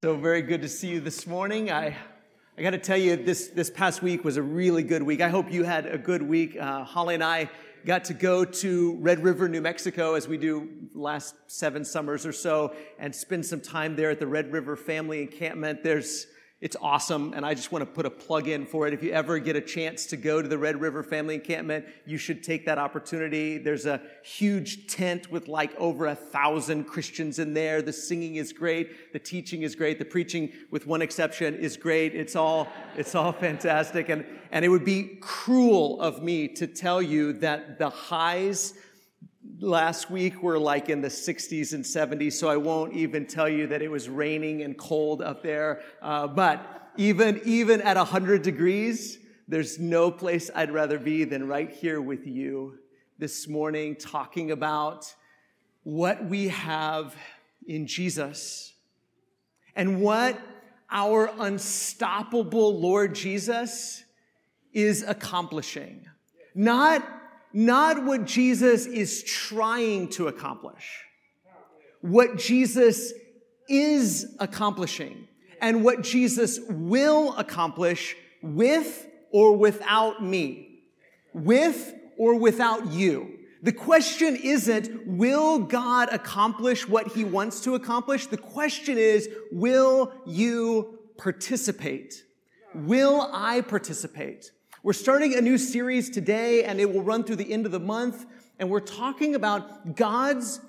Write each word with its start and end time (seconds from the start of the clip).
So 0.00 0.16
very 0.16 0.42
good 0.42 0.62
to 0.62 0.68
see 0.68 0.86
you 0.90 1.00
this 1.00 1.26
morning. 1.26 1.72
I, 1.72 1.96
I 2.56 2.62
got 2.62 2.70
to 2.70 2.78
tell 2.78 2.96
you, 2.96 3.16
this, 3.16 3.48
this 3.48 3.68
past 3.68 4.00
week 4.00 4.22
was 4.22 4.36
a 4.36 4.42
really 4.42 4.84
good 4.84 5.02
week. 5.02 5.20
I 5.20 5.28
hope 5.28 5.50
you 5.50 5.64
had 5.64 5.86
a 5.86 5.98
good 5.98 6.22
week. 6.22 6.56
Uh, 6.56 6.84
Holly 6.84 7.16
and 7.16 7.24
I 7.24 7.50
got 7.84 8.04
to 8.04 8.14
go 8.14 8.44
to 8.44 8.94
Red 9.00 9.24
River, 9.24 9.48
New 9.48 9.60
Mexico, 9.60 10.14
as 10.14 10.28
we 10.28 10.38
do 10.38 10.68
last 10.94 11.34
seven 11.48 11.84
summers 11.84 12.24
or 12.24 12.32
so, 12.32 12.76
and 13.00 13.12
spend 13.12 13.44
some 13.44 13.60
time 13.60 13.96
there 13.96 14.10
at 14.10 14.20
the 14.20 14.26
Red 14.28 14.52
River 14.52 14.76
Family 14.76 15.20
Encampment. 15.20 15.82
There's 15.82 16.28
it's 16.60 16.74
awesome, 16.82 17.34
and 17.34 17.46
I 17.46 17.54
just 17.54 17.70
want 17.70 17.82
to 17.82 17.86
put 17.86 18.04
a 18.04 18.10
plug 18.10 18.48
in 18.48 18.66
for 18.66 18.88
it. 18.88 18.92
If 18.92 19.00
you 19.04 19.12
ever 19.12 19.38
get 19.38 19.54
a 19.54 19.60
chance 19.60 20.06
to 20.06 20.16
go 20.16 20.42
to 20.42 20.48
the 20.48 20.58
Red 20.58 20.80
River 20.80 21.04
Family 21.04 21.36
Encampment, 21.36 21.86
you 22.04 22.18
should 22.18 22.42
take 22.42 22.66
that 22.66 22.78
opportunity. 22.78 23.58
There's 23.58 23.86
a 23.86 24.02
huge 24.24 24.88
tent 24.88 25.30
with 25.30 25.46
like 25.46 25.72
over 25.76 26.06
a 26.06 26.16
thousand 26.16 26.86
Christians 26.86 27.38
in 27.38 27.54
there. 27.54 27.80
The 27.80 27.92
singing 27.92 28.36
is 28.36 28.52
great, 28.52 29.12
the 29.12 29.20
teaching 29.20 29.62
is 29.62 29.76
great, 29.76 30.00
the 30.00 30.04
preaching, 30.04 30.52
with 30.72 30.84
one 30.84 31.00
exception, 31.00 31.54
is 31.54 31.76
great. 31.76 32.16
It's 32.16 32.34
all 32.34 32.66
it's 32.96 33.14
all 33.14 33.30
fantastic, 33.32 34.08
and 34.08 34.26
and 34.50 34.64
it 34.64 34.68
would 34.68 34.84
be 34.84 35.18
cruel 35.20 36.00
of 36.00 36.24
me 36.24 36.48
to 36.48 36.66
tell 36.66 37.00
you 37.00 37.34
that 37.34 37.78
the 37.78 37.90
highs 37.90 38.74
last 39.60 40.10
week 40.10 40.34
we 40.36 40.40
were 40.42 40.58
like 40.58 40.88
in 40.88 41.00
the 41.00 41.08
60s 41.08 41.72
and 41.72 41.84
70s, 41.84 42.34
so 42.34 42.48
I 42.48 42.56
won't 42.56 42.94
even 42.94 43.26
tell 43.26 43.48
you 43.48 43.66
that 43.68 43.82
it 43.82 43.90
was 43.90 44.08
raining 44.08 44.62
and 44.62 44.76
cold 44.76 45.22
up 45.22 45.42
there. 45.42 45.82
Uh, 46.02 46.26
but 46.26 46.90
even, 46.96 47.40
even 47.44 47.80
at 47.82 47.96
100 47.96 48.42
degrees, 48.42 49.18
there's 49.46 49.78
no 49.78 50.10
place 50.10 50.50
I'd 50.54 50.70
rather 50.70 50.98
be 50.98 51.24
than 51.24 51.48
right 51.48 51.70
here 51.70 52.00
with 52.00 52.26
you 52.26 52.78
this 53.18 53.48
morning, 53.48 53.96
talking 53.96 54.50
about 54.50 55.14
what 55.82 56.24
we 56.24 56.48
have 56.48 57.16
in 57.66 57.86
Jesus 57.86 58.74
and 59.74 60.00
what 60.00 60.38
our 60.90 61.30
unstoppable 61.38 62.78
Lord 62.78 63.14
Jesus 63.14 64.04
is 64.72 65.02
accomplishing. 65.02 66.06
Not 66.54 67.02
not 67.52 68.04
what 68.04 68.24
Jesus 68.24 68.86
is 68.86 69.22
trying 69.22 70.08
to 70.10 70.28
accomplish, 70.28 71.04
what 72.00 72.36
Jesus 72.36 73.12
is 73.68 74.36
accomplishing, 74.38 75.26
and 75.60 75.84
what 75.84 76.02
Jesus 76.02 76.60
will 76.68 77.36
accomplish 77.36 78.16
with 78.42 79.06
or 79.32 79.56
without 79.56 80.22
me, 80.22 80.80
with 81.34 81.94
or 82.16 82.38
without 82.38 82.92
you. 82.92 83.34
The 83.62 83.72
question 83.72 84.36
isn't, 84.36 85.06
will 85.06 85.58
God 85.58 86.10
accomplish 86.12 86.88
what 86.88 87.08
he 87.08 87.24
wants 87.24 87.60
to 87.62 87.74
accomplish? 87.74 88.26
The 88.26 88.36
question 88.36 88.98
is, 88.98 89.28
will 89.50 90.12
you 90.26 91.00
participate? 91.16 92.22
Will 92.74 93.28
I 93.32 93.62
participate? 93.62 94.52
We're 94.88 94.94
starting 94.94 95.34
a 95.34 95.42
new 95.42 95.58
series 95.58 96.08
today, 96.08 96.64
and 96.64 96.80
it 96.80 96.90
will 96.90 97.02
run 97.02 97.22
through 97.22 97.36
the 97.36 97.52
end 97.52 97.66
of 97.66 97.72
the 97.72 97.78
month. 97.78 98.24
And 98.58 98.70
we're 98.70 98.80
talking 98.80 99.34
about 99.34 99.96
God's 99.96 100.62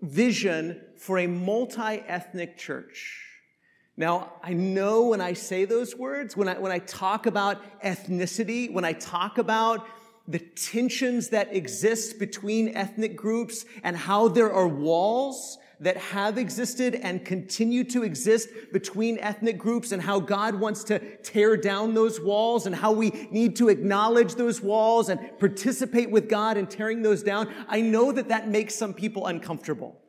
vision 0.00 0.80
for 0.96 1.18
a 1.18 1.26
multi 1.26 2.02
ethnic 2.08 2.56
church. 2.56 3.22
Now, 3.94 4.32
I 4.42 4.54
know 4.54 5.08
when 5.08 5.20
I 5.20 5.34
say 5.34 5.66
those 5.66 5.94
words, 5.94 6.38
when 6.38 6.48
I, 6.48 6.58
when 6.58 6.72
I 6.72 6.78
talk 6.78 7.26
about 7.26 7.60
ethnicity, 7.82 8.72
when 8.72 8.86
I 8.86 8.94
talk 8.94 9.36
about 9.36 9.86
the 10.26 10.38
tensions 10.38 11.28
that 11.28 11.54
exist 11.54 12.18
between 12.18 12.74
ethnic 12.74 13.14
groups 13.14 13.66
and 13.82 13.94
how 13.94 14.28
there 14.28 14.50
are 14.50 14.66
walls 14.66 15.58
that 15.80 15.96
have 15.96 16.38
existed 16.38 16.94
and 16.94 17.24
continue 17.24 17.84
to 17.84 18.02
exist 18.02 18.48
between 18.72 19.18
ethnic 19.18 19.58
groups 19.58 19.92
and 19.92 20.02
how 20.02 20.18
God 20.18 20.54
wants 20.54 20.84
to 20.84 20.98
tear 21.18 21.56
down 21.56 21.92
those 21.92 22.20
walls 22.20 22.66
and 22.66 22.74
how 22.74 22.92
we 22.92 23.10
need 23.30 23.56
to 23.56 23.68
acknowledge 23.68 24.36
those 24.36 24.62
walls 24.62 25.08
and 25.08 25.38
participate 25.38 26.10
with 26.10 26.28
God 26.28 26.56
in 26.56 26.66
tearing 26.66 27.02
those 27.02 27.22
down. 27.22 27.52
I 27.68 27.82
know 27.82 28.10
that 28.12 28.28
that 28.28 28.48
makes 28.48 28.74
some 28.74 28.94
people 28.94 29.26
uncomfortable. 29.26 30.00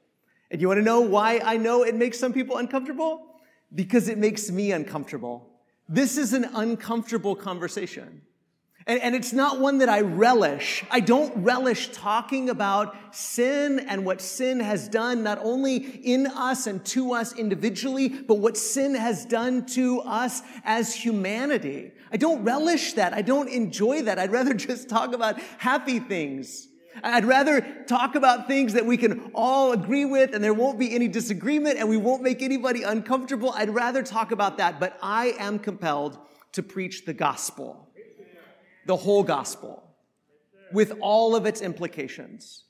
And 0.50 0.62
you 0.62 0.68
want 0.70 0.78
to 0.78 0.84
know 0.84 1.02
why 1.02 1.42
I 1.44 1.58
know 1.58 1.84
it 1.84 1.96
makes 1.96 2.18
some 2.18 2.32
people 2.32 2.58
uncomfortable? 2.58 3.26
Because 3.74 4.08
it 4.08 4.18
makes 4.18 4.50
me 4.50 4.72
uncomfortable. 4.72 5.50
This 5.90 6.18
is 6.18 6.32
an 6.32 6.46
uncomfortable 6.54 7.36
conversation. 7.36 8.22
And, 8.88 9.02
and, 9.02 9.16
it's 9.16 9.34
not 9.34 9.60
one 9.60 9.80
that 9.80 9.90
I 9.90 10.00
relish. 10.00 10.86
I 10.90 11.02
don't 11.02 11.44
relish 11.44 11.90
talking 11.90 12.50
about 12.50 12.96
sin 13.14 13.80
and 13.80 14.06
what 14.06 14.22
sin 14.22 14.62
has 14.62 14.88
done, 14.88 15.24
not 15.24 15.40
only 15.44 15.76
in 15.76 16.26
us 16.26 16.68
and 16.68 16.84
to 16.86 17.12
us 17.12 17.36
individually, 17.36 18.08
but 18.08 18.36
what 18.36 18.56
sin 18.56 18.96
has 18.96 19.26
done 19.26 19.66
to 19.68 20.00
us 20.02 20.42
as 20.64 20.96
humanity. 20.96 21.92
I 22.14 22.18
don't 22.18 22.46
relish 22.46 22.94
that. 22.94 23.14
I 23.14 23.24
don't 23.24 23.50
enjoy 23.50 24.04
that. 24.04 24.20
I'd 24.20 24.32
rather 24.32 24.54
just 24.70 24.88
talk 24.88 25.14
about 25.14 25.38
happy 25.58 26.00
things. 26.00 26.70
I'd 27.04 27.26
rather 27.26 27.84
talk 27.88 28.16
about 28.16 28.48
things 28.48 28.72
that 28.74 28.86
we 28.86 28.96
can 28.96 29.32
all 29.36 29.74
agree 29.74 30.06
with 30.06 30.34
and 30.34 30.42
there 30.42 30.54
won't 30.54 30.80
be 30.80 30.96
any 30.96 31.10
disagreement 31.10 31.78
and 31.78 31.90
we 31.90 31.98
won't 31.98 32.24
make 32.24 32.42
anybody 32.42 32.84
uncomfortable. 32.84 33.52
I'd 33.54 33.70
rather 33.70 34.02
talk 34.02 34.32
about 34.32 34.58
that, 34.60 34.80
but 34.80 34.98
I 35.02 35.36
am 35.40 35.60
compelled 35.60 36.18
to 36.54 36.64
preach 36.64 37.04
the 37.04 37.14
gospel 37.14 37.87
the 38.88 38.96
whole 38.96 39.24
gospel 39.24 39.84
with 40.72 40.94
all 41.02 41.36
of 41.36 41.46
its 41.46 41.62
implications. 41.62 42.64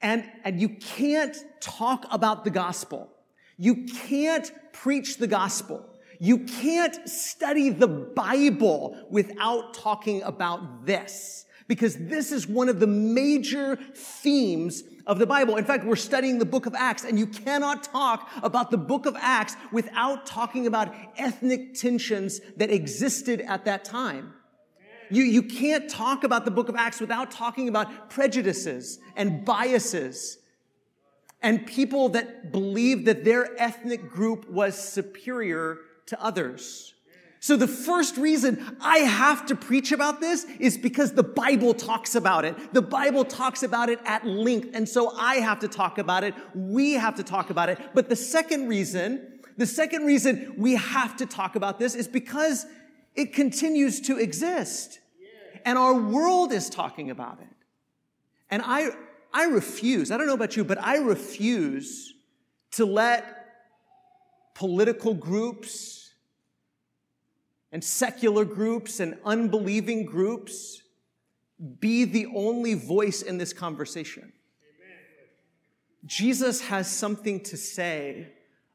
And, 0.00 0.24
and 0.44 0.60
you 0.60 0.68
can't 0.68 1.36
talk 1.60 2.06
about 2.10 2.44
the 2.44 2.50
gospel. 2.50 3.10
You 3.56 3.86
can't 3.86 4.50
preach 4.72 5.16
the 5.16 5.26
gospel. 5.26 5.84
You 6.20 6.40
can't 6.40 7.08
study 7.08 7.70
the 7.70 7.88
Bible 7.88 9.06
without 9.10 9.74
talking 9.74 10.22
about 10.22 10.86
this 10.86 11.46
because 11.68 11.96
this 11.96 12.32
is 12.32 12.46
one 12.46 12.68
of 12.68 12.78
the 12.78 12.86
major 12.86 13.76
themes 13.94 14.84
of 15.06 15.18
the 15.18 15.26
Bible. 15.26 15.56
In 15.56 15.64
fact, 15.64 15.84
we're 15.84 15.96
studying 15.96 16.38
the 16.38 16.44
book 16.44 16.66
of 16.66 16.74
Acts, 16.74 17.04
and 17.04 17.18
you 17.18 17.26
cannot 17.26 17.82
talk 17.84 18.30
about 18.42 18.70
the 18.70 18.78
book 18.78 19.06
of 19.06 19.16
Acts 19.18 19.56
without 19.72 20.26
talking 20.26 20.66
about 20.66 20.94
ethnic 21.16 21.74
tensions 21.74 22.40
that 22.56 22.70
existed 22.70 23.40
at 23.40 23.64
that 23.64 23.84
time. 23.84 24.32
You, 25.10 25.22
you 25.22 25.42
can't 25.42 25.88
talk 25.88 26.24
about 26.24 26.44
the 26.44 26.50
book 26.50 26.68
of 26.68 26.76
Acts 26.76 27.00
without 27.00 27.30
talking 27.30 27.68
about 27.68 28.10
prejudices 28.10 28.98
and 29.16 29.44
biases 29.44 30.38
and 31.42 31.66
people 31.66 32.08
that 32.10 32.50
believed 32.50 33.06
that 33.06 33.24
their 33.24 33.60
ethnic 33.60 34.10
group 34.10 34.48
was 34.50 34.76
superior 34.76 35.78
to 36.06 36.20
others. 36.22 36.94
So 37.38 37.56
the 37.56 37.68
first 37.68 38.16
reason 38.16 38.76
I 38.80 38.98
have 38.98 39.46
to 39.46 39.54
preach 39.54 39.92
about 39.92 40.20
this 40.20 40.44
is 40.58 40.76
because 40.76 41.12
the 41.12 41.22
Bible 41.22 41.74
talks 41.74 42.16
about 42.16 42.44
it. 42.44 42.74
The 42.74 42.82
Bible 42.82 43.24
talks 43.24 43.62
about 43.62 43.88
it 43.88 44.00
at 44.04 44.26
length. 44.26 44.70
And 44.74 44.88
so 44.88 45.16
I 45.16 45.36
have 45.36 45.60
to 45.60 45.68
talk 45.68 45.98
about 45.98 46.24
it. 46.24 46.34
We 46.54 46.94
have 46.94 47.14
to 47.16 47.22
talk 47.22 47.50
about 47.50 47.68
it. 47.68 47.78
But 47.94 48.08
the 48.08 48.16
second 48.16 48.66
reason, 48.66 49.40
the 49.56 49.66
second 49.66 50.06
reason 50.06 50.54
we 50.56 50.74
have 50.74 51.16
to 51.18 51.26
talk 51.26 51.54
about 51.54 51.78
this 51.78 51.94
is 51.94 52.08
because 52.08 52.66
it 53.16 53.32
continues 53.32 54.00
to 54.02 54.18
exist. 54.18 55.00
And 55.64 55.78
our 55.78 55.94
world 55.94 56.52
is 56.52 56.70
talking 56.70 57.10
about 57.10 57.40
it. 57.40 57.48
And 58.50 58.62
I, 58.64 58.90
I 59.32 59.46
refuse, 59.46 60.10
I 60.10 60.16
don't 60.16 60.26
know 60.26 60.34
about 60.34 60.56
you, 60.56 60.64
but 60.64 60.78
I 60.78 60.98
refuse 60.98 62.14
to 62.72 62.86
let 62.86 63.24
political 64.54 65.12
groups 65.12 66.12
and 67.72 67.82
secular 67.82 68.44
groups 68.44 69.00
and 69.00 69.18
unbelieving 69.24 70.06
groups 70.06 70.82
be 71.80 72.04
the 72.04 72.26
only 72.34 72.74
voice 72.74 73.22
in 73.22 73.38
this 73.38 73.52
conversation. 73.52 74.32
Jesus 76.04 76.60
has 76.60 76.88
something 76.88 77.40
to 77.40 77.56
say 77.56 78.28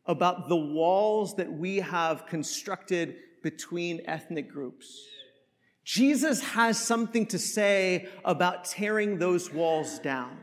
about 0.05 0.49
the 0.49 0.55
walls 0.55 1.35
that 1.37 1.51
we 1.51 1.77
have 1.77 2.25
constructed 2.25 3.15
between 3.41 4.01
ethnic 4.05 4.49
groups. 4.51 5.05
Jesus 5.83 6.41
has 6.41 6.77
something 6.79 7.25
to 7.27 7.39
say 7.39 8.07
about 8.23 8.65
tearing 8.65 9.17
those 9.17 9.51
walls 9.51 9.99
down. 9.99 10.37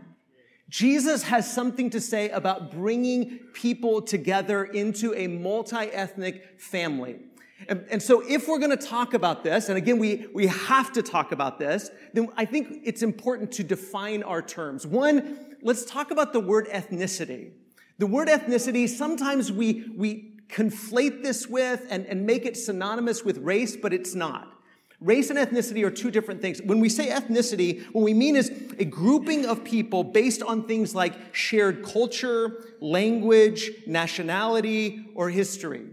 Jesus 0.69 1.23
has 1.23 1.51
something 1.51 1.89
to 1.91 2.01
say 2.01 2.29
about 2.29 2.71
bringing 2.73 3.39
people 3.55 4.03
together 4.03 4.65
into 4.65 5.15
a 5.15 5.27
multi-ethnic 5.27 6.61
family. 6.61 7.21
And, 7.69 7.85
and, 7.91 8.03
so 8.03 8.23
if 8.27 8.47
we're 8.47 8.59
going 8.59 8.77
to 8.77 8.87
talk 8.87 9.15
about 9.15 9.43
this, 9.43 9.69
and 9.69 9.77
again, 9.77 9.99
we, 9.99 10.27
we 10.33 10.47
have 10.47 10.93
to 10.93 11.03
talk 11.03 11.33
about 11.33 11.59
this, 11.59 11.91
then 12.13 12.29
I 12.37 12.45
think 12.45 12.83
it's 12.85 13.03
important 13.03 13.51
to 13.53 13.65
define 13.65 14.23
our 14.23 14.43
terms. 14.43 14.87
One, 14.87 15.57
let's 15.63 15.85
talk 15.85 16.11
about 16.11 16.33
the 16.33 16.41
word 16.41 16.69
ethnicity. 16.69 17.51
The 17.99 18.07
word 18.07 18.29
ethnicity, 18.29 18.89
sometimes 18.89 19.51
we, 19.51 19.91
we 19.97 20.28
conflate 20.49 21.23
this 21.23 21.47
with 21.47 21.87
and, 21.91 22.07
and 22.07 22.27
make 22.27 22.47
it 22.47 22.57
synonymous 22.57 23.25
with 23.25 23.39
race, 23.39 23.77
but 23.77 23.93
it's 23.93 24.15
not. 24.15 24.55
Race 25.01 25.31
and 25.31 25.39
ethnicity 25.39 25.85
are 25.85 25.91
two 25.91 26.11
different 26.11 26.43
things. 26.43 26.61
When 26.61 26.81
we 26.81 26.89
say 26.89 27.09
ethnicity, 27.09 27.85
what 27.93 28.03
we 28.03 28.15
mean 28.15 28.35
is 28.35 28.51
a 28.79 28.85
grouping 28.85 29.47
of 29.47 29.63
people 29.63 30.03
based 30.03 30.43
on 30.43 30.67
things 30.67 30.93
like 30.93 31.15
shared 31.33 31.85
culture, 31.85 32.65
language, 32.81 33.71
nationality, 33.87 35.07
or 35.15 35.31
history. 35.31 35.87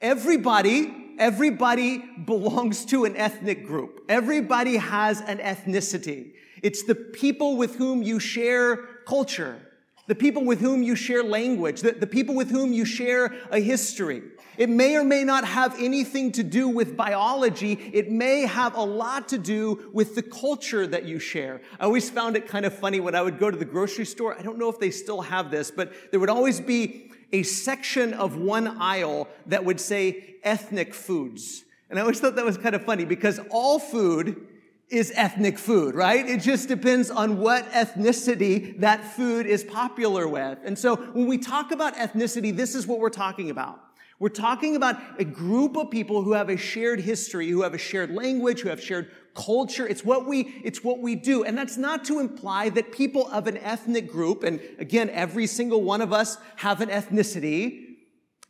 Everybody, 0.00 1.14
everybody 1.20 1.98
belongs 2.24 2.84
to 2.86 3.04
an 3.04 3.16
ethnic 3.16 3.64
group. 3.64 4.00
Everybody 4.08 4.76
has 4.76 5.20
an 5.20 5.38
ethnicity. 5.38 6.32
It's 6.60 6.82
the 6.82 6.96
people 6.96 7.56
with 7.56 7.76
whom 7.76 8.02
you 8.02 8.18
share 8.18 8.76
culture, 9.06 9.60
the 10.08 10.14
people 10.14 10.44
with 10.44 10.60
whom 10.60 10.82
you 10.82 10.96
share 10.96 11.22
language, 11.22 11.82
the, 11.82 11.92
the 11.92 12.06
people 12.06 12.34
with 12.34 12.50
whom 12.50 12.72
you 12.72 12.84
share 12.84 13.32
a 13.50 13.60
history. 13.60 14.22
It 14.56 14.68
may 14.68 14.96
or 14.96 15.04
may 15.04 15.22
not 15.22 15.44
have 15.44 15.76
anything 15.78 16.32
to 16.32 16.42
do 16.42 16.68
with 16.68 16.96
biology. 16.96 17.74
It 17.92 18.10
may 18.10 18.40
have 18.46 18.74
a 18.74 18.82
lot 18.82 19.28
to 19.28 19.38
do 19.38 19.90
with 19.92 20.16
the 20.16 20.22
culture 20.22 20.86
that 20.86 21.04
you 21.04 21.20
share. 21.20 21.60
I 21.78 21.84
always 21.84 22.10
found 22.10 22.36
it 22.36 22.48
kind 22.48 22.64
of 22.64 22.74
funny 22.74 22.98
when 22.98 23.14
I 23.14 23.22
would 23.22 23.38
go 23.38 23.50
to 23.50 23.56
the 23.56 23.66
grocery 23.66 24.06
store. 24.06 24.36
I 24.36 24.42
don't 24.42 24.58
know 24.58 24.70
if 24.70 24.80
they 24.80 24.90
still 24.90 25.20
have 25.20 25.50
this, 25.50 25.70
but 25.70 25.92
there 26.10 26.18
would 26.18 26.30
always 26.30 26.60
be 26.60 27.12
a 27.30 27.42
section 27.42 28.14
of 28.14 28.36
one 28.36 28.80
aisle 28.80 29.28
that 29.46 29.64
would 29.64 29.78
say 29.78 30.36
ethnic 30.42 30.94
foods. 30.94 31.64
And 31.90 31.98
I 31.98 32.02
always 32.02 32.18
thought 32.18 32.34
that 32.36 32.44
was 32.44 32.56
kind 32.58 32.74
of 32.74 32.84
funny 32.84 33.04
because 33.04 33.38
all 33.50 33.78
food 33.78 34.46
is 34.90 35.12
ethnic 35.14 35.58
food, 35.58 35.94
right? 35.94 36.26
It 36.26 36.40
just 36.40 36.68
depends 36.68 37.10
on 37.10 37.38
what 37.38 37.70
ethnicity 37.72 38.80
that 38.80 39.04
food 39.04 39.46
is 39.46 39.62
popular 39.62 40.26
with. 40.26 40.58
And 40.64 40.78
so 40.78 40.96
when 40.96 41.26
we 41.26 41.36
talk 41.36 41.72
about 41.72 41.94
ethnicity, 41.94 42.56
this 42.56 42.74
is 42.74 42.86
what 42.86 42.98
we're 42.98 43.10
talking 43.10 43.50
about. 43.50 43.80
We're 44.20 44.30
talking 44.30 44.74
about 44.74 44.96
a 45.20 45.24
group 45.24 45.76
of 45.76 45.90
people 45.90 46.22
who 46.22 46.32
have 46.32 46.48
a 46.48 46.56
shared 46.56 47.00
history, 47.00 47.48
who 47.48 47.62
have 47.62 47.74
a 47.74 47.78
shared 47.78 48.12
language, 48.12 48.60
who 48.60 48.68
have 48.68 48.82
shared 48.82 49.10
culture. 49.34 49.86
It's 49.86 50.04
what 50.04 50.26
we, 50.26 50.60
it's 50.64 50.82
what 50.82 50.98
we 50.98 51.14
do. 51.14 51.44
And 51.44 51.56
that's 51.56 51.76
not 51.76 52.04
to 52.06 52.18
imply 52.18 52.70
that 52.70 52.90
people 52.90 53.28
of 53.28 53.46
an 53.46 53.58
ethnic 53.58 54.10
group, 54.10 54.42
and 54.42 54.60
again, 54.78 55.10
every 55.10 55.46
single 55.46 55.82
one 55.82 56.00
of 56.00 56.12
us 56.12 56.38
have 56.56 56.80
an 56.80 56.88
ethnicity. 56.88 57.84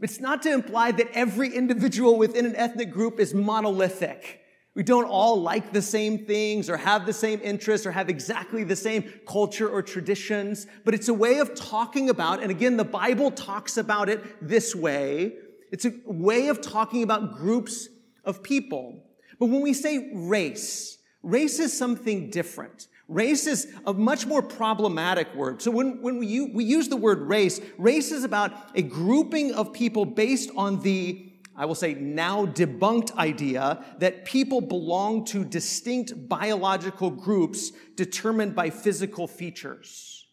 It's 0.01 0.21
not 0.21 0.43
to 0.45 0.53
imply 0.53 0.93
that 0.93 1.09
every 1.13 1.55
individual 1.55 2.17
within 2.17 2.47
an 2.47 2.57
ethnic 2.57 2.91
group 2.91 3.21
is 3.21 3.35
monolithic. 3.35 4.41
We 4.79 4.85
don't 4.85 5.07
all 5.07 5.43
like 5.43 5.73
the 5.73 5.83
same 5.83 6.25
things 6.25 6.71
or 6.71 6.77
have 6.77 7.05
the 7.05 7.13
same 7.13 7.41
interests 7.43 7.85
or 7.85 7.91
have 7.91 8.09
exactly 8.09 8.63
the 8.63 8.77
same 8.77 9.13
culture 9.27 9.69
or 9.69 9.83
traditions, 9.83 10.69
but 10.85 10.95
it's 10.95 11.09
a 11.09 11.15
way 11.15 11.41
of 11.41 11.57
talking 11.57 12.11
about, 12.11 12.43
and 12.43 12.53
again, 12.53 12.77
the 12.77 12.85
Bible 12.85 13.33
talks 13.33 13.77
about 13.77 14.09
it 14.09 14.23
this 14.41 14.77
way. 14.77 15.33
It's 15.73 15.85
a 15.85 15.95
way 16.07 16.47
of 16.47 16.61
talking 16.61 17.03
about 17.03 17.35
groups 17.35 17.89
of 18.23 18.45
people. 18.45 19.03
But 19.41 19.47
when 19.47 19.63
we 19.63 19.75
say 19.75 20.13
race, 20.15 20.99
race 21.25 21.59
is 21.59 21.77
something 21.77 22.31
different. 22.31 22.87
Race 23.09 23.49
is 23.49 23.67
a 23.85 23.93
much 23.93 24.27
more 24.27 24.43
problematic 24.43 25.35
word. 25.35 25.61
So 25.61 25.73
when, 25.73 26.01
when 26.03 26.19
we, 26.19 26.53
we 26.53 26.63
use 26.63 26.89
the 26.89 26.97
word 26.97 27.23
race, 27.23 27.61
race 27.79 28.13
is 28.13 28.23
about 28.23 28.53
a 28.77 28.83
grouping 28.83 29.55
of 29.55 29.73
people 29.73 30.05
based 30.05 30.51
on 30.57 30.83
the 30.83 31.28
I 31.59 31.67
will 31.67 31.75
say 31.75 31.93
now 31.93 32.47
debunked 32.47 33.17
idea 33.17 33.85
that 33.99 34.25
people 34.25 34.61
belong 34.61 35.25
to 35.27 35.45
distinct 35.45 36.29
biological 36.29 37.11
groups 37.11 37.73
determined 37.97 38.55
by 38.55 38.71
physical 38.71 39.27
features. 39.27 40.27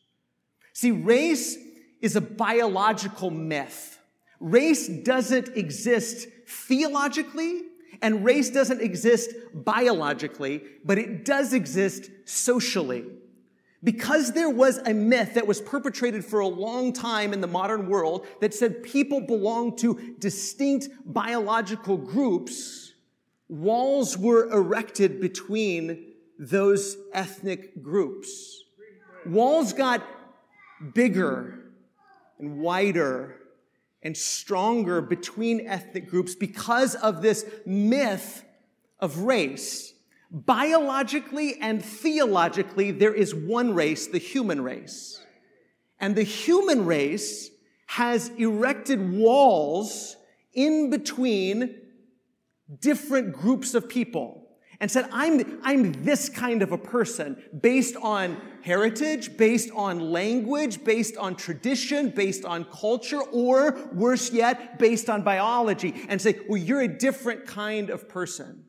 See, 0.74 0.92
race 0.92 1.58
is 2.00 2.16
a 2.16 2.22
biological 2.22 3.32
myth. 3.32 4.00
Race 4.40 4.88
doesn't 4.88 5.58
exist 5.58 6.28
theologically, 6.48 7.64
and 8.04 8.24
race 8.24 8.52
doesn't 8.52 8.82
exist 8.82 9.32
biologically, 9.54 10.62
but 10.84 11.00
it 11.00 11.26
does 11.26 11.54
exist 11.54 12.12
socially. 12.26 13.04
Because 13.84 14.32
there 14.32 14.50
was 14.50 14.78
a 14.80 14.94
myth 14.94 15.36
that 15.36 15.46
was 15.46 15.62
perpetrated 15.62 16.26
for 16.26 16.40
a 16.40 16.48
long 16.48 16.94
time 16.94 17.34
in 17.34 17.42
the 17.42 17.48
modern 17.48 17.88
world 17.88 18.26
that 18.42 18.54
said 18.54 18.84
people 18.84 19.22
belong 19.22 19.76
to 19.78 20.16
distinct 20.18 20.90
biological 21.06 21.98
groups, 21.98 22.94
walls 23.48 24.18
were 24.18 24.50
erected 24.50 25.22
between 25.22 26.14
those 26.40 26.98
ethnic 27.14 27.82
groups. 27.84 28.64
Walls 29.26 29.74
got 29.74 30.04
bigger 30.94 31.72
and 32.40 32.60
wider 32.60 33.36
and 34.04 34.16
stronger 34.16 35.02
between 35.02 35.68
ethnic 35.68 36.08
groups 36.08 36.36
because 36.36 36.96
of 36.96 37.22
this 37.22 37.46
myth 37.66 38.44
of 39.00 39.20
race 39.20 39.95
Biologically 40.32 41.58
and 41.62 41.84
theologically, 41.84 42.92
there 42.92 43.14
is 43.14 43.34
one 43.34 43.74
race, 43.74 44.08
the 44.08 44.18
human 44.18 44.62
race. 44.62 45.24
And 46.00 46.16
the 46.16 46.24
human 46.24 46.86
race 46.86 47.50
has 47.88 48.30
erected 48.38 49.14
walls 49.14 50.16
in 50.54 50.90
between 50.90 51.76
different 52.80 53.34
groups 53.34 53.76
of 53.76 53.88
people 53.88 54.42
and 54.80 54.92
said, 54.92 55.08
I'm, 55.12 55.60
I'm 55.64 56.04
this 56.04 56.28
kind 56.28 56.62
of 56.62 56.72
a 56.72 56.78
person 56.78 57.42
based 57.62 57.96
on 57.96 58.42
heritage, 58.62 59.38
based 59.38 59.70
on 59.72 60.00
language, 60.12 60.84
based 60.84 61.16
on 61.18 61.36
tradition, 61.36 62.10
based 62.10 62.44
on 62.44 62.66
culture, 62.66 63.22
or 63.22 63.90
worse 63.94 64.32
yet, 64.32 64.78
based 64.80 65.10
on 65.10 65.22
biology, 65.22 65.94
and 66.10 66.22
say, 66.22 66.40
well, 66.50 66.58
you're 66.58 66.82
a 66.82 66.88
different 66.88 67.46
kind 67.46 67.90
of 67.90 68.10
person. 68.10 68.66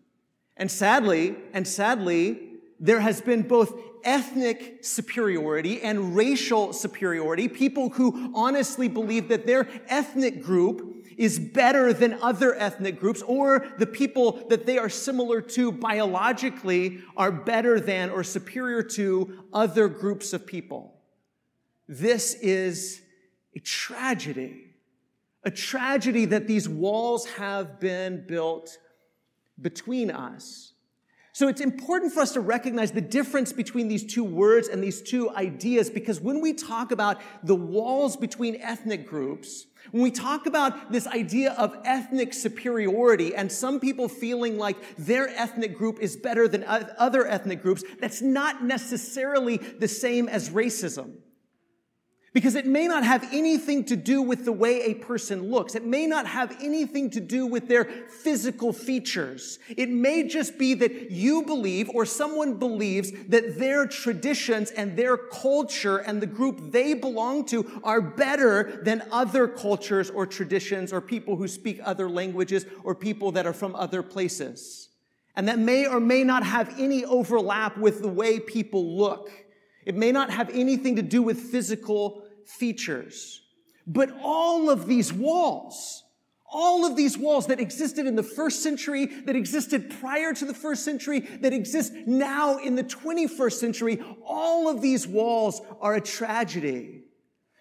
And 0.57 0.71
sadly, 0.71 1.37
and 1.53 1.67
sadly, 1.67 2.41
there 2.81 3.01
has 3.01 3.21
been 3.21 3.43
both 3.43 3.75
ethnic 4.05 4.85
superiority 4.85 5.83
and 5.83 6.15
racial 6.15 6.73
superiority. 6.73 7.49
People 7.49 7.91
who 7.91 8.33
honestly 8.35 8.89
believe 8.89 9.29
that 9.29 9.47
their 9.47 9.69
ethnic 9.89 10.43
group 10.43 10.95
is 11.17 11.39
better 11.39 11.93
than 11.93 12.13
other 12.23 12.55
ethnic 12.55 13.01
groups, 13.01 13.23
or 13.23 13.67
the 13.79 13.87
people 13.87 14.47
that 14.49 14.67
they 14.67 14.77
are 14.79 14.91
similar 14.91 15.41
to 15.41 15.73
biologically 15.73 17.01
are 17.17 17.33
better 17.33 17.81
than 17.81 18.11
or 18.11 18.23
superior 18.23 18.83
to 18.83 19.43
other 19.53 19.89
groups 19.89 20.33
of 20.35 20.47
people. 20.47 20.95
This 21.89 22.35
is 22.35 23.01
a 23.55 23.61
tragedy. 23.61 24.75
A 25.45 25.51
tragedy 25.51 26.27
that 26.27 26.47
these 26.47 26.69
walls 26.69 27.27
have 27.31 27.81
been 27.81 28.27
built 28.27 28.77
between 29.61 30.11
us. 30.11 30.73
So 31.37 31.49
it's 31.49 31.61
important 31.61 32.15
for 32.15 32.21
us 32.21 32.33
to 32.33 32.41
recognize 32.41 32.93
the 32.93 33.03
difference 33.03 33.53
between 33.53 33.89
these 33.89 34.07
two 34.07 34.25
words 34.25 34.69
and 34.69 34.83
these 34.83 35.03
two 35.03 35.29
ideas 35.37 35.91
because 35.91 36.19
when 36.19 36.41
we 36.41 36.55
talk 36.55 36.93
about 36.93 37.21
the 37.43 37.55
walls 37.55 38.17
between 38.17 38.57
ethnic 38.63 39.07
groups, 39.07 39.67
when 39.91 40.03
we 40.03 40.11
talk 40.11 40.47
about 40.47 40.91
this 40.91 41.07
idea 41.07 41.53
of 41.53 41.77
ethnic 41.85 42.33
superiority 42.33 43.35
and 43.35 43.53
some 43.53 43.81
people 43.81 44.09
feeling 44.09 44.57
like 44.57 44.79
their 44.97 45.29
ethnic 45.29 45.77
group 45.77 45.99
is 46.01 46.17
better 46.17 46.49
than 46.49 46.65
other 46.65 47.27
ethnic 47.27 47.61
groups, 47.61 47.85
that's 48.01 48.23
not 48.23 48.65
necessarily 48.65 49.59
the 49.59 49.89
same 49.89 50.31
as 50.31 50.49
racism. 50.49 51.17
Because 52.37 52.55
it 52.55 52.67
may 52.67 52.87
not 52.87 53.03
have 53.03 53.27
anything 53.33 53.83
to 53.85 53.97
do 53.97 54.21
with 54.21 54.45
the 54.45 54.53
way 54.53 54.83
a 54.83 54.95
person 54.97 55.51
looks. 55.51 55.75
It 55.75 55.87
may 55.87 56.07
not 56.07 56.27
have 56.27 56.55
anything 56.61 57.09
to 57.13 57.21
do 57.21 57.47
with 57.47 57.67
their 57.67 57.87
physical 57.87 58.75
features. 58.75 59.59
It 59.75 59.89
may 59.89 60.29
just 60.29 60.59
be 60.59 60.75
that 60.75 61.11
you 61.11 61.45
believe 61.45 61.89
or 61.89 62.05
someone 62.05 62.59
believes 62.59 63.11
that 63.29 63.57
their 63.59 63.87
traditions 63.87 64.71
and 64.71 64.99
their 64.99 65.17
culture 65.17 65.97
and 65.97 66.21
the 66.21 66.27
group 66.27 66.73
they 66.73 66.93
belong 66.93 67.47
to 67.47 67.81
are 67.83 68.03
better 68.03 68.83
than 68.83 69.03
other 69.11 69.49
cultures 69.49 70.11
or 70.11 70.27
traditions 70.27 70.93
or 70.93 71.01
people 71.01 71.37
who 71.37 71.49
speak 71.49 71.81
other 71.83 72.07
languages 72.07 72.67
or 72.85 72.95
people 72.95 73.33
that 73.33 73.47
are 73.47 73.55
from 73.55 73.75
other 73.75 74.03
places. 74.03 74.91
And 75.37 75.49
that 75.49 75.59
may 75.59 75.87
or 75.87 76.01
may 76.01 76.23
not 76.23 76.43
have 76.43 76.75
any 76.79 77.03
overlap 77.03 77.79
with 77.79 78.03
the 78.03 78.09
way 78.09 78.41
people 78.41 78.99
look. 78.99 79.31
It 79.87 79.95
may 79.95 80.13
not 80.13 80.31
have 80.31 80.51
anything 80.51 80.97
to 80.97 81.03
do 81.03 81.23
with 81.23 81.39
physical 81.39 82.25
features. 82.47 83.43
But 83.87 84.11
all 84.23 84.71
of 84.71 84.87
these 84.87 85.13
walls, 85.13 86.05
all 86.49 86.85
of 86.85 86.97
these 86.97 87.19
walls 87.19 87.47
that 87.47 87.61
existed 87.61 88.07
in 88.07 88.17
the 88.17 88.23
first 88.23 88.63
century, 88.63 89.07
that 89.07 89.37
existed 89.37 89.91
prior 90.01 90.33
to 90.35 90.45
the 90.45 90.55
first 90.55 90.85
century, 90.85 91.21
that 91.21 91.53
exist 91.53 91.93
now 92.07 92.59
in 92.59 92.75
the 92.75 92.85
21st 92.85 93.53
century, 93.53 94.03
all 94.25 94.69
of 94.69 94.81
these 94.81 95.07
walls 95.07 95.61
are 95.81 95.95
a 95.95 96.01
tragedy. 96.01 97.05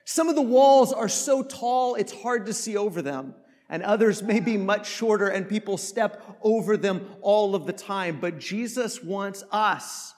Some 0.05 0.29
of 0.29 0.35
the 0.35 0.41
walls 0.41 0.93
are 0.93 1.09
so 1.09 1.41
tall 1.43 1.95
it's 1.95 2.13
hard 2.13 2.45
to 2.45 2.53
see 2.53 2.77
over 2.77 3.01
them, 3.01 3.33
and 3.69 3.81
others 3.81 4.21
may 4.21 4.39
be 4.39 4.55
much 4.55 4.87
shorter 4.87 5.27
and 5.27 5.49
people 5.49 5.77
step 5.77 6.37
over 6.41 6.77
them 6.77 7.09
all 7.21 7.55
of 7.55 7.65
the 7.65 7.73
time. 7.73 8.19
But 8.19 8.39
Jesus 8.39 9.03
wants 9.03 9.43
us 9.51 10.13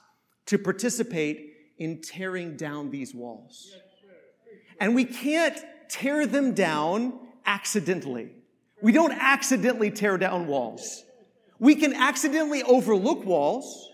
to 0.46 0.58
participate 0.58 1.54
in 1.78 2.02
tearing 2.02 2.56
down 2.56 2.90
these 2.90 3.14
walls. 3.14 3.70
And 4.80 4.94
we 4.94 5.04
can't 5.04 5.58
tear 5.88 6.26
them 6.26 6.54
down 6.54 7.18
accidentally. 7.46 8.30
We 8.80 8.92
don't 8.92 9.12
accidentally 9.12 9.90
tear 9.90 10.18
down 10.18 10.46
walls. 10.46 11.04
We 11.58 11.74
can 11.74 11.94
accidentally 11.94 12.62
overlook 12.62 13.24
walls. 13.24 13.90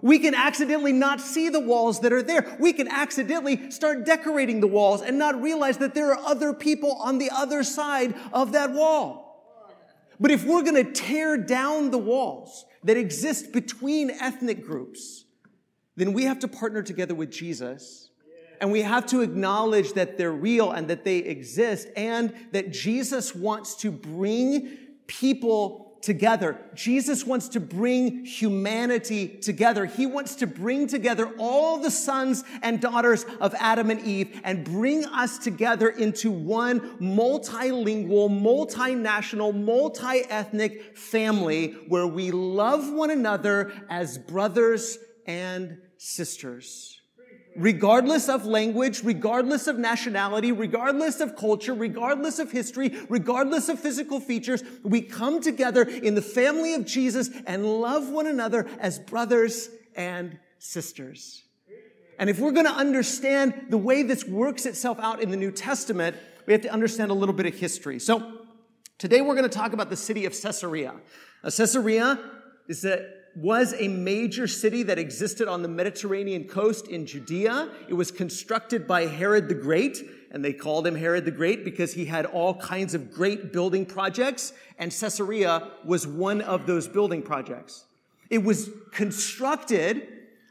We 0.00 0.18
can 0.18 0.34
accidentally 0.34 0.92
not 0.92 1.20
see 1.20 1.48
the 1.48 1.60
walls 1.60 2.00
that 2.00 2.12
are 2.12 2.22
there. 2.22 2.56
We 2.58 2.72
can 2.72 2.88
accidentally 2.88 3.70
start 3.70 4.04
decorating 4.04 4.60
the 4.60 4.66
walls 4.66 5.02
and 5.02 5.18
not 5.18 5.40
realize 5.40 5.78
that 5.78 5.94
there 5.94 6.12
are 6.12 6.18
other 6.18 6.52
people 6.52 6.92
on 6.92 7.18
the 7.18 7.30
other 7.30 7.62
side 7.62 8.14
of 8.32 8.52
that 8.52 8.72
wall. 8.72 9.24
But 10.20 10.30
if 10.30 10.44
we're 10.44 10.62
going 10.62 10.82
to 10.82 10.92
tear 10.92 11.36
down 11.36 11.90
the 11.90 11.98
walls 11.98 12.64
that 12.84 12.96
exist 12.96 13.52
between 13.52 14.10
ethnic 14.10 14.64
groups, 14.64 15.24
then 15.96 16.12
we 16.12 16.24
have 16.24 16.38
to 16.40 16.48
partner 16.48 16.82
together 16.82 17.14
with 17.14 17.30
Jesus. 17.30 18.03
And 18.64 18.72
we 18.72 18.80
have 18.80 19.04
to 19.08 19.20
acknowledge 19.20 19.92
that 19.92 20.16
they're 20.16 20.32
real 20.32 20.70
and 20.72 20.88
that 20.88 21.04
they 21.04 21.18
exist 21.18 21.86
and 21.98 22.32
that 22.52 22.70
Jesus 22.70 23.34
wants 23.34 23.74
to 23.82 23.90
bring 23.90 24.78
people 25.06 25.98
together. 26.00 26.58
Jesus 26.74 27.26
wants 27.26 27.48
to 27.50 27.60
bring 27.60 28.24
humanity 28.24 29.28
together. 29.28 29.84
He 29.84 30.06
wants 30.06 30.36
to 30.36 30.46
bring 30.46 30.86
together 30.86 31.30
all 31.38 31.76
the 31.76 31.90
sons 31.90 32.42
and 32.62 32.80
daughters 32.80 33.26
of 33.38 33.54
Adam 33.58 33.90
and 33.90 34.00
Eve 34.00 34.40
and 34.44 34.64
bring 34.64 35.04
us 35.04 35.36
together 35.36 35.90
into 35.90 36.30
one 36.30 36.96
multilingual, 37.00 38.30
multinational, 38.30 39.54
multi-ethnic 39.54 40.96
family 40.96 41.72
where 41.88 42.06
we 42.06 42.30
love 42.30 42.90
one 42.90 43.10
another 43.10 43.74
as 43.90 44.16
brothers 44.16 44.96
and 45.26 45.76
sisters 45.98 47.02
regardless 47.56 48.28
of 48.28 48.46
language, 48.46 49.02
regardless 49.04 49.66
of 49.66 49.78
nationality, 49.78 50.52
regardless 50.52 51.20
of 51.20 51.36
culture, 51.36 51.74
regardless 51.74 52.38
of 52.38 52.50
history, 52.50 52.94
regardless 53.08 53.68
of 53.68 53.78
physical 53.78 54.20
features, 54.20 54.62
we 54.82 55.00
come 55.00 55.40
together 55.40 55.82
in 55.82 56.14
the 56.14 56.22
family 56.22 56.74
of 56.74 56.84
Jesus 56.84 57.30
and 57.46 57.64
love 57.64 58.08
one 58.08 58.26
another 58.26 58.66
as 58.80 58.98
brothers 58.98 59.70
and 59.96 60.38
sisters. 60.58 61.42
And 62.18 62.30
if 62.30 62.38
we're 62.38 62.52
going 62.52 62.66
to 62.66 62.72
understand 62.72 63.66
the 63.70 63.78
way 63.78 64.02
this 64.02 64.24
works 64.24 64.66
itself 64.66 64.98
out 65.00 65.20
in 65.20 65.30
the 65.30 65.36
New 65.36 65.50
Testament, 65.50 66.16
we 66.46 66.52
have 66.52 66.62
to 66.62 66.72
understand 66.72 67.10
a 67.10 67.14
little 67.14 67.34
bit 67.34 67.46
of 67.46 67.54
history. 67.54 67.98
So 67.98 68.38
today 68.98 69.20
we're 69.20 69.34
going 69.34 69.48
to 69.48 69.56
talk 69.56 69.72
about 69.72 69.90
the 69.90 69.96
city 69.96 70.24
of 70.24 70.40
Caesarea. 70.40 70.94
Now, 71.42 71.50
Caesarea 71.50 72.18
is 72.68 72.84
a 72.84 73.23
was 73.36 73.74
a 73.78 73.88
major 73.88 74.46
city 74.46 74.82
that 74.84 74.98
existed 74.98 75.48
on 75.48 75.62
the 75.62 75.68
Mediterranean 75.68 76.44
coast 76.44 76.88
in 76.88 77.04
Judea. 77.06 77.68
It 77.88 77.94
was 77.94 78.10
constructed 78.10 78.86
by 78.86 79.06
Herod 79.06 79.48
the 79.48 79.54
Great, 79.54 80.02
and 80.30 80.44
they 80.44 80.52
called 80.52 80.86
him 80.86 80.94
Herod 80.94 81.24
the 81.24 81.30
Great 81.30 81.64
because 81.64 81.94
he 81.94 82.04
had 82.04 82.26
all 82.26 82.54
kinds 82.54 82.94
of 82.94 83.12
great 83.12 83.52
building 83.52 83.86
projects, 83.86 84.52
and 84.78 84.90
Caesarea 84.92 85.70
was 85.84 86.06
one 86.06 86.40
of 86.42 86.66
those 86.66 86.86
building 86.86 87.22
projects. 87.22 87.86
It 88.30 88.42
was 88.42 88.70
constructed, 88.92 90.08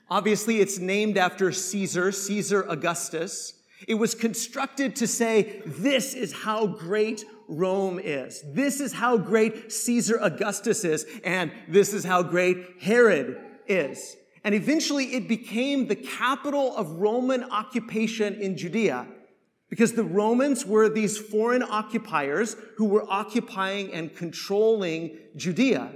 obviously, 0.09 0.59
it's 0.59 0.77
named 0.77 1.17
after 1.17 1.51
Caesar, 1.51 2.11
Caesar 2.11 2.65
Augustus. 2.69 3.53
It 3.87 3.95
was 3.95 4.15
constructed 4.15 4.95
to 4.97 5.07
say, 5.07 5.61
this 5.65 6.13
is 6.13 6.31
how 6.31 6.67
great 6.67 7.25
Rome 7.47 7.99
is. 7.99 8.43
This 8.53 8.79
is 8.79 8.93
how 8.93 9.17
great 9.17 9.71
Caesar 9.71 10.17
Augustus 10.21 10.83
is, 10.83 11.05
and 11.23 11.51
this 11.67 11.93
is 11.93 12.03
how 12.03 12.23
great 12.23 12.81
Herod 12.81 13.39
is. 13.67 14.15
And 14.43 14.53
eventually 14.53 15.13
it 15.15 15.27
became 15.27 15.87
the 15.87 15.95
capital 15.95 16.75
of 16.75 16.91
Roman 16.91 17.43
occupation 17.43 18.35
in 18.35 18.57
Judea 18.57 19.07
because 19.69 19.93
the 19.93 20.03
Romans 20.03 20.65
were 20.65 20.89
these 20.89 21.17
foreign 21.17 21.63
occupiers 21.63 22.55
who 22.77 22.85
were 22.85 23.05
occupying 23.09 23.91
and 23.93 24.15
controlling 24.15 25.17
Judea. 25.35 25.91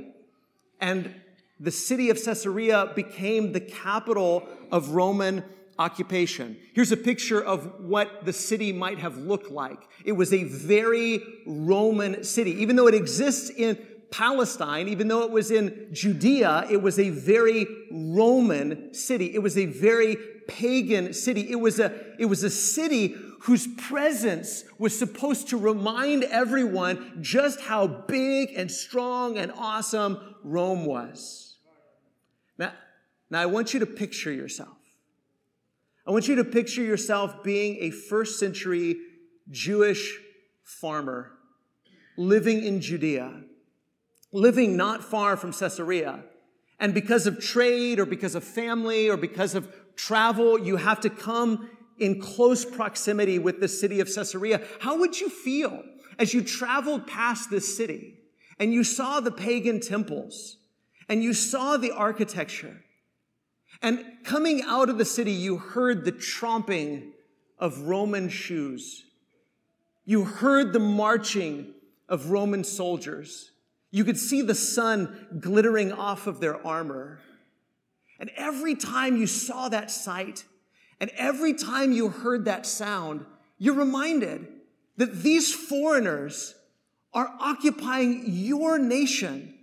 And 0.80 1.14
the 1.60 1.72
city 1.72 2.10
of 2.10 2.24
Caesarea 2.24 2.92
became 2.96 3.52
the 3.52 3.60
capital 3.60 4.48
of 4.72 4.90
Roman 4.90 5.44
occupation. 5.80 6.58
Here's 6.74 6.92
a 6.92 6.98
picture 6.98 7.42
of 7.44 7.80
what 7.80 8.26
the 8.26 8.34
city 8.34 8.72
might 8.74 9.00
have 9.00 9.18
looked 9.18 9.52
like. 9.52 9.80
It 10.04 10.14
was 10.14 10.34
a 10.34 10.44
very 10.44 11.22
Roman 11.46 12.24
city. 12.24 12.52
Even 12.62 12.76
though 12.76 12.88
it 12.88 12.96
exists 12.96 13.50
in 13.50 13.78
Palestine, 14.10 14.88
even 14.88 15.08
though 15.08 15.24
it 15.24 15.32
was 15.32 15.52
in 15.52 15.90
Judea, 15.92 16.66
it 16.70 16.82
was 16.82 16.98
a 16.98 17.10
very 17.10 17.68
Roman 17.92 18.94
city. 18.94 19.34
It 19.34 19.40
was 19.40 19.58
a 19.58 19.66
very 19.66 20.18
pagan 20.48 21.14
city. 21.14 21.50
It 21.50 21.60
was 21.60 21.80
a, 21.80 21.94
it 22.18 22.26
was 22.26 22.44
a 22.44 22.50
city 22.50 23.16
whose 23.42 23.68
presence 23.68 24.64
was 24.80 24.98
supposed 24.98 25.50
to 25.50 25.58
remind 25.58 26.24
everyone 26.24 27.20
just 27.22 27.62
how 27.62 27.86
big 27.88 28.52
and 28.56 28.72
strong 28.72 29.38
and 29.38 29.52
awesome 29.52 30.36
Rome 30.44 30.86
was. 30.86 31.58
Now, 32.58 32.74
now 33.30 33.42
I 33.42 33.46
want 33.46 33.74
you 33.74 33.80
to 33.82 33.86
picture 33.86 34.32
yourself. 34.32 34.77
I 36.08 36.12
want 36.12 36.30
you 36.30 36.36
to 36.36 36.46
picture 36.46 36.84
yourself 36.84 37.44
being 37.44 37.80
a 37.82 37.92
first 37.92 38.40
century 38.40 38.96
Jewish 39.52 40.18
farmer 40.64 41.34
living 42.16 42.64
in 42.64 42.80
Judea, 42.80 43.42
living 44.32 44.78
not 44.78 45.04
far 45.04 45.36
from 45.36 45.52
Caesarea. 45.52 46.24
And 46.80 46.94
because 46.94 47.28
of 47.28 47.42
trade 47.42 48.00
or 48.00 48.06
because 48.06 48.36
of 48.36 48.46
family 48.46 49.10
or 49.10 49.18
because 49.18 49.54
of 49.54 49.68
travel, 49.98 50.58
you 50.58 50.78
have 50.78 51.02
to 51.02 51.10
come 51.10 51.70
in 52.00 52.22
close 52.22 52.64
proximity 52.64 53.38
with 53.38 53.60
the 53.60 53.68
city 53.68 54.00
of 54.00 54.08
Caesarea. 54.14 54.62
How 54.80 54.98
would 55.00 55.20
you 55.20 55.30
feel 55.30 55.84
as 56.18 56.34
you 56.34 56.42
traveled 56.42 57.06
past 57.06 57.50
this 57.50 57.76
city 57.76 58.20
and 58.60 58.74
you 58.74 58.86
saw 58.86 59.20
the 59.20 59.32
pagan 59.32 59.82
temples 59.82 60.58
and 61.10 61.22
you 61.22 61.34
saw 61.34 61.76
the 61.76 61.92
architecture 61.92 62.82
and 63.82 64.04
coming 64.24 64.62
out 64.64 64.90
of 64.90 64.98
the 64.98 65.06
city, 65.06 65.32
you 65.32 65.58
heard 65.58 66.06
the 66.06 66.12
tromping 66.12 67.12
of 67.60 67.82
Roman 67.82 68.30
shoes. 68.30 69.06
You 70.06 70.24
heard 70.24 70.74
the 70.74 70.80
marching 70.80 71.74
of 72.08 72.32
Roman 72.32 72.64
soldiers. 72.64 73.52
You 73.92 74.04
could 74.04 74.18
see 74.18 74.42
the 74.42 74.56
sun 74.56 75.40
glittering 75.40 75.92
off 75.92 76.28
of 76.28 76.40
their 76.40 76.66
armor. 76.66 77.20
And 78.20 78.32
every 78.36 78.76
time 78.76 79.18
you 79.18 79.28
saw 79.28 79.70
that 79.70 79.92
sight, 79.92 80.46
and 81.00 81.12
every 81.16 81.54
time 81.54 81.92
you 81.92 82.10
heard 82.10 82.46
that 82.46 82.66
sound, 82.66 83.26
you're 83.58 83.76
reminded 83.76 84.48
that 84.98 85.22
these 85.22 85.54
foreigners 85.54 86.56
are 87.14 87.34
occupying 87.40 88.24
your 88.26 88.80
nation 88.80 89.57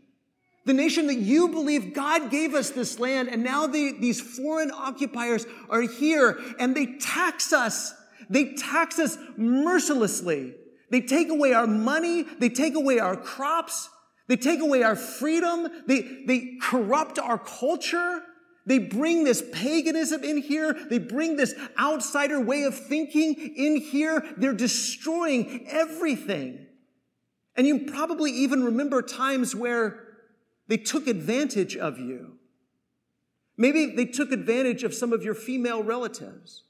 the 0.67 0.73
nation 0.73 1.09
that 1.09 1.19
you 1.19 1.49
believe 1.49 1.93
God 1.93 2.31
gave 2.31 2.55
us 2.55 2.71
this 2.71 2.99
land, 2.99 3.29
and 3.29 3.43
now 3.43 3.67
they, 3.67 3.93
these 3.93 4.21
foreign 4.21 4.71
occupiers 4.71 5.47
are 5.69 5.83
here 5.83 6.39
and 6.59 6.75
they 6.75 6.97
tax 6.97 7.53
us. 7.53 7.93
They 8.31 8.55
tax 8.55 8.99
us 8.99 9.19
mercilessly. 9.37 10.55
They 10.91 11.03
take 11.03 11.29
away 11.29 11.53
our 11.53 11.67
money. 11.67 12.23
They 12.23 12.49
take 12.49 12.75
away 12.75 12.99
our 12.99 13.17
crops. 13.17 13.91
They 14.27 14.37
take 14.37 14.61
away 14.61 14.83
our 14.83 14.97
freedom. 14.97 15.69
They, 15.87 16.25
they 16.27 16.57
corrupt 16.63 17.19
our 17.19 17.39
culture. 17.39 18.23
They 18.65 18.79
bring 18.79 19.25
this 19.25 19.43
paganism 19.53 20.25
in 20.25 20.39
here. 20.39 20.73
They 20.73 20.99
bring 20.99 21.37
this 21.37 21.55
outsider 21.79 22.41
way 22.41 22.63
of 22.63 22.75
thinking 22.75 23.35
in 23.35 23.77
here. 23.77 24.25
They're 24.39 24.55
destroying 24.55 25.67
everything. 25.69 26.67
And 27.57 27.67
you 27.67 27.81
probably 27.81 28.33
even 28.33 28.65
remember 28.65 29.03
times 29.03 29.55
where 29.55 30.01
they 30.67 30.77
took 30.77 31.07
advantage 31.07 31.77
of 31.77 31.99
you. 31.99 32.39
Maybe 33.57 33.87
they 33.87 34.07
took 34.07 34.33
advantage 34.33 34.83
of 34.83 34.95
some 34.95 35.13
of 35.13 35.23
your 35.23 35.35
female 35.35 35.83
relatives. 35.83 36.65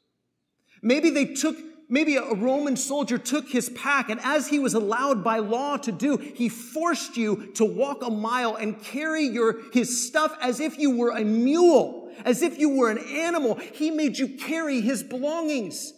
Maybe 0.83 1.09
they 1.09 1.27
took, 1.27 1.57
maybe 1.89 2.17
a 2.17 2.35
Roman 2.35 2.77
soldier 2.77 3.17
took 3.17 3.49
his 3.49 3.71
pack, 3.71 4.11
and 4.11 4.21
as 4.23 4.49
he 4.49 4.59
was 4.59 4.75
allowed 4.75 5.25
by 5.25 5.39
law 5.39 5.79
to 5.79 5.93
do, 5.93 6.19
he 6.19 6.49
forced 6.49 7.17
you 7.17 7.53
to 7.55 7.65
walk 7.65 8.03
a 8.03 8.11
mile 8.11 8.57
and 8.57 8.83
carry 8.83 9.25
your, 9.25 9.63
his 9.73 10.07
stuff 10.07 10.37
as 10.43 10.61
if 10.61 10.79
you 10.79 10.97
were 10.97 11.11
a 11.11 11.25
mule, 11.25 12.13
as 12.25 12.43
if 12.43 12.59
you 12.59 12.69
were 12.77 12.91
an 12.91 12.99
animal. 12.99 13.55
He 13.55 13.91
made 13.91 14.19
you 14.19 14.29
carry 14.29 14.83
his 14.83 15.03
belongings. 15.03 15.95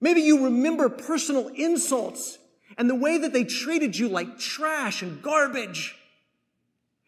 Maybe 0.00 0.20
you 0.20 0.44
remember 0.44 0.88
personal 0.88 1.48
insults 1.48 2.38
and 2.76 2.88
the 2.88 2.94
way 2.94 3.18
that 3.18 3.32
they 3.32 3.44
treated 3.44 3.96
you 3.96 4.08
like 4.08 4.38
trash 4.38 5.02
and 5.02 5.22
garbage. 5.22 5.96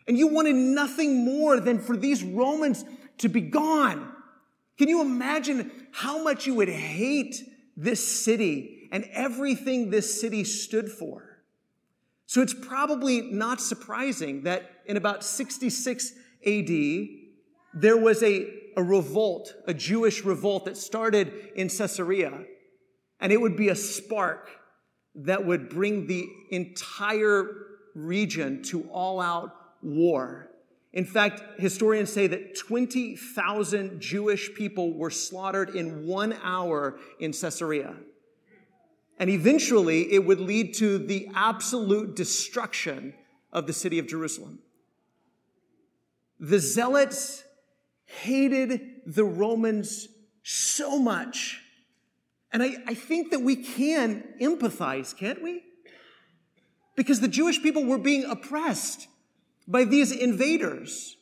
And 0.07 0.17
you 0.17 0.29
wanted 0.29 0.55
nothing 0.55 1.25
more 1.25 1.59
than 1.59 1.79
for 1.81 1.97
these 1.97 2.23
Romans 2.23 2.85
to 3.19 3.29
be 3.29 3.41
gone. 3.41 4.13
Can 4.79 4.89
you 4.89 5.01
imagine 5.01 5.73
how 5.93 6.23
much 6.23 6.47
you 6.47 6.55
would 6.55 6.69
hate 6.69 7.37
this 7.77 8.07
city 8.07 8.89
and 8.93 9.05
everything 9.13 9.91
this 9.91 10.21
city 10.21 10.45
stood 10.45 10.91
for? 10.91 11.43
So 12.27 12.43
it's 12.43 12.55
probably 12.55 13.23
not 13.23 13.61
surprising 13.61 14.43
that 14.43 14.71
in 14.85 14.97
about 14.97 15.25
66 15.25 16.13
AD, 16.47 16.69
there 17.75 17.97
was 17.97 18.23
a, 18.23 18.47
a 18.77 18.83
revolt, 18.83 19.55
a 19.67 19.75
Jewish 19.75 20.25
revolt 20.25 20.67
that 20.67 20.77
started 20.77 21.33
in 21.55 21.69
Caesarea. 21.69 22.45
And 23.21 23.33
it 23.33 23.41
would 23.41 23.57
be 23.57 23.69
a 23.69 23.77
spark 23.77 24.51
that 25.15 25.47
would 25.47 25.71
bring 25.71 26.07
the 26.07 26.29
entire 26.51 27.49
region 27.95 28.63
to 28.65 28.83
all 28.91 29.21
out 29.21 29.56
war. 29.83 30.51
In 30.93 31.05
fact, 31.05 31.61
historians 31.61 32.11
say 32.11 32.27
that 32.27 32.57
20,000 32.57 34.01
Jewish 34.01 34.55
people 34.55 34.95
were 34.95 35.11
slaughtered 35.11 35.77
in 35.77 36.07
one 36.07 36.35
hour 36.43 36.99
in 37.21 37.33
Caesarea. 37.33 37.95
And 39.19 39.31
eventually, 39.31 40.13
it 40.13 40.25
would 40.25 40.41
lead 40.41 40.75
to 40.75 40.99
the 40.99 41.29
absolute 41.35 42.17
destruction 42.17 43.15
of 43.53 43.67
the 43.67 43.73
city 43.73 43.99
of 43.99 44.07
Jerusalem. 44.07 44.61
The 46.41 46.59
zealots 46.59 47.45
hated 48.07 49.03
the 49.07 49.25
Romans 49.25 50.09
so 50.43 50.99
much. 50.99 51.61
And 52.53 52.63
I, 52.63 52.77
I 52.87 52.95
think 52.95 53.33
that 53.33 53.41
we 53.41 53.57
can 53.57 54.25
empathize, 54.41 55.17
can't 55.17 55.43
we? 55.43 55.63
Because 56.95 57.21
the 57.21 57.29
Jewish 57.29 57.63
people 57.63 57.85
were 57.85 57.99
being 57.99 58.25
oppressed 58.25 59.09
by 59.67 59.85
these 59.85 60.13
invaders. 60.13 61.17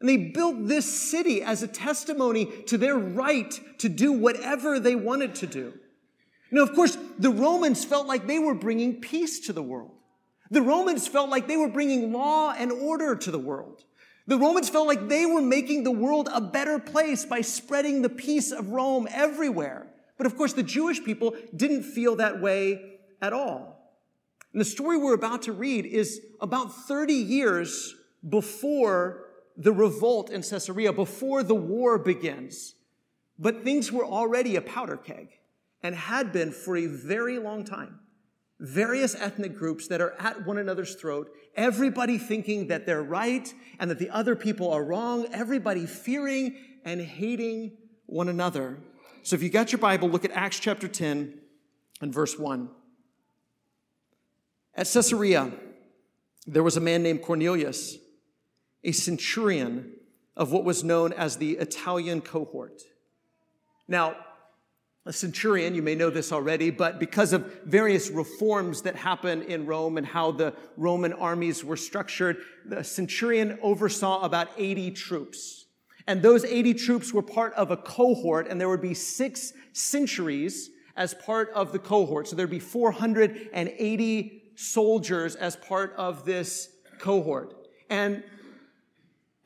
And 0.00 0.08
they 0.08 0.16
built 0.16 0.66
this 0.66 0.86
city 0.86 1.42
as 1.42 1.62
a 1.62 1.68
testimony 1.68 2.46
to 2.66 2.78
their 2.78 2.96
right 2.96 3.60
to 3.78 3.88
do 3.88 4.12
whatever 4.12 4.80
they 4.80 4.94
wanted 4.94 5.34
to 5.36 5.46
do. 5.46 5.74
Now, 6.50 6.62
of 6.62 6.74
course, 6.74 6.96
the 7.18 7.30
Romans 7.30 7.84
felt 7.84 8.06
like 8.06 8.26
they 8.26 8.38
were 8.38 8.54
bringing 8.54 9.00
peace 9.00 9.40
to 9.46 9.52
the 9.52 9.62
world. 9.62 9.92
The 10.50 10.62
Romans 10.62 11.06
felt 11.06 11.30
like 11.30 11.46
they 11.46 11.56
were 11.56 11.68
bringing 11.68 12.12
law 12.12 12.52
and 12.56 12.72
order 12.72 13.14
to 13.14 13.30
the 13.30 13.38
world. 13.38 13.84
The 14.26 14.38
Romans 14.38 14.68
felt 14.68 14.86
like 14.86 15.08
they 15.08 15.26
were 15.26 15.42
making 15.42 15.84
the 15.84 15.90
world 15.90 16.28
a 16.32 16.40
better 16.40 16.78
place 16.78 17.24
by 17.24 17.40
spreading 17.40 18.02
the 18.02 18.08
peace 18.08 18.52
of 18.52 18.70
Rome 18.70 19.06
everywhere. 19.10 19.86
But 20.16 20.26
of 20.26 20.36
course, 20.36 20.52
the 20.52 20.62
Jewish 20.62 21.02
people 21.02 21.34
didn't 21.54 21.84
feel 21.84 22.16
that 22.16 22.40
way 22.40 22.98
at 23.22 23.32
all. 23.32 23.79
And 24.52 24.60
the 24.60 24.64
story 24.64 24.96
we're 24.96 25.14
about 25.14 25.42
to 25.42 25.52
read 25.52 25.86
is 25.86 26.20
about 26.40 26.74
30 26.74 27.14
years 27.14 27.94
before 28.28 29.26
the 29.56 29.72
revolt 29.72 30.30
in 30.30 30.42
Caesarea, 30.42 30.92
before 30.92 31.42
the 31.42 31.54
war 31.54 31.98
begins. 31.98 32.74
But 33.38 33.62
things 33.62 33.92
were 33.92 34.04
already 34.04 34.56
a 34.56 34.60
powder 34.60 34.96
keg 34.96 35.28
and 35.82 35.94
had 35.94 36.32
been 36.32 36.50
for 36.50 36.76
a 36.76 36.86
very 36.86 37.38
long 37.38 37.64
time. 37.64 38.00
Various 38.58 39.14
ethnic 39.14 39.56
groups 39.56 39.88
that 39.88 40.00
are 40.00 40.14
at 40.20 40.46
one 40.46 40.58
another's 40.58 40.94
throat, 40.94 41.30
everybody 41.56 42.18
thinking 42.18 42.68
that 42.68 42.84
they're 42.84 43.02
right 43.02 43.52
and 43.78 43.90
that 43.90 43.98
the 43.98 44.10
other 44.10 44.36
people 44.36 44.70
are 44.70 44.84
wrong, 44.84 45.26
everybody 45.32 45.86
fearing 45.86 46.56
and 46.84 47.00
hating 47.00 47.76
one 48.06 48.28
another. 48.28 48.78
So 49.22 49.36
if 49.36 49.42
you 49.42 49.48
got 49.48 49.72
your 49.72 49.78
Bible, 49.78 50.08
look 50.08 50.24
at 50.24 50.32
Acts 50.32 50.58
chapter 50.58 50.88
10 50.88 51.38
and 52.02 52.12
verse 52.12 52.38
1. 52.38 52.68
At 54.74 54.86
Caesarea, 54.86 55.52
there 56.46 56.62
was 56.62 56.76
a 56.76 56.80
man 56.80 57.02
named 57.02 57.22
Cornelius, 57.22 57.96
a 58.84 58.92
centurion 58.92 59.92
of 60.36 60.52
what 60.52 60.64
was 60.64 60.84
known 60.84 61.12
as 61.12 61.36
the 61.36 61.52
Italian 61.52 62.20
cohort. 62.20 62.82
Now, 63.88 64.16
a 65.06 65.12
centurion, 65.12 65.74
you 65.74 65.82
may 65.82 65.94
know 65.94 66.10
this 66.10 66.30
already, 66.30 66.70
but 66.70 67.00
because 67.00 67.32
of 67.32 67.62
various 67.64 68.10
reforms 68.10 68.82
that 68.82 68.96
happened 68.96 69.44
in 69.44 69.66
Rome 69.66 69.98
and 69.98 70.06
how 70.06 70.30
the 70.30 70.54
Roman 70.76 71.12
armies 71.14 71.64
were 71.64 71.76
structured, 71.76 72.36
the 72.66 72.84
centurion 72.84 73.58
oversaw 73.62 74.22
about 74.22 74.48
80 74.56 74.92
troops. 74.92 75.66
And 76.06 76.22
those 76.22 76.44
80 76.44 76.74
troops 76.74 77.12
were 77.12 77.22
part 77.22 77.54
of 77.54 77.70
a 77.70 77.76
cohort, 77.76 78.46
and 78.48 78.60
there 78.60 78.68
would 78.68 78.82
be 78.82 78.94
six 78.94 79.52
centuries 79.72 80.70
as 80.96 81.14
part 81.14 81.50
of 81.54 81.72
the 81.72 81.78
cohort. 81.78 82.28
So 82.28 82.36
there'd 82.36 82.50
be 82.50 82.58
480 82.58 84.39
soldiers 84.60 85.36
as 85.36 85.56
part 85.56 85.94
of 85.96 86.26
this 86.26 86.68
cohort. 86.98 87.54
And, 87.88 88.22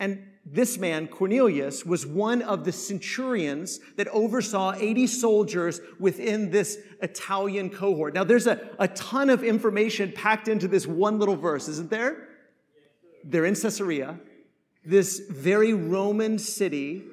and 0.00 0.26
this 0.44 0.76
man, 0.76 1.06
Cornelius, 1.06 1.84
was 1.86 2.04
one 2.04 2.42
of 2.42 2.64
the 2.64 2.72
centurions 2.72 3.78
that 3.96 4.08
oversaw 4.08 4.74
80 4.76 5.06
soldiers 5.06 5.80
within 6.00 6.50
this 6.50 6.78
Italian 7.00 7.70
cohort. 7.70 8.12
Now, 8.12 8.24
there's 8.24 8.48
a, 8.48 8.70
a 8.78 8.88
ton 8.88 9.30
of 9.30 9.44
information 9.44 10.10
packed 10.12 10.48
into 10.48 10.66
this 10.66 10.84
one 10.86 11.20
little 11.20 11.36
verse, 11.36 11.68
isn't 11.68 11.90
there? 11.90 12.28
They're 13.22 13.46
in 13.46 13.54
Caesarea, 13.54 14.18
this 14.84 15.20
very 15.30 15.72
Roman 15.72 16.38
city, 16.40 17.04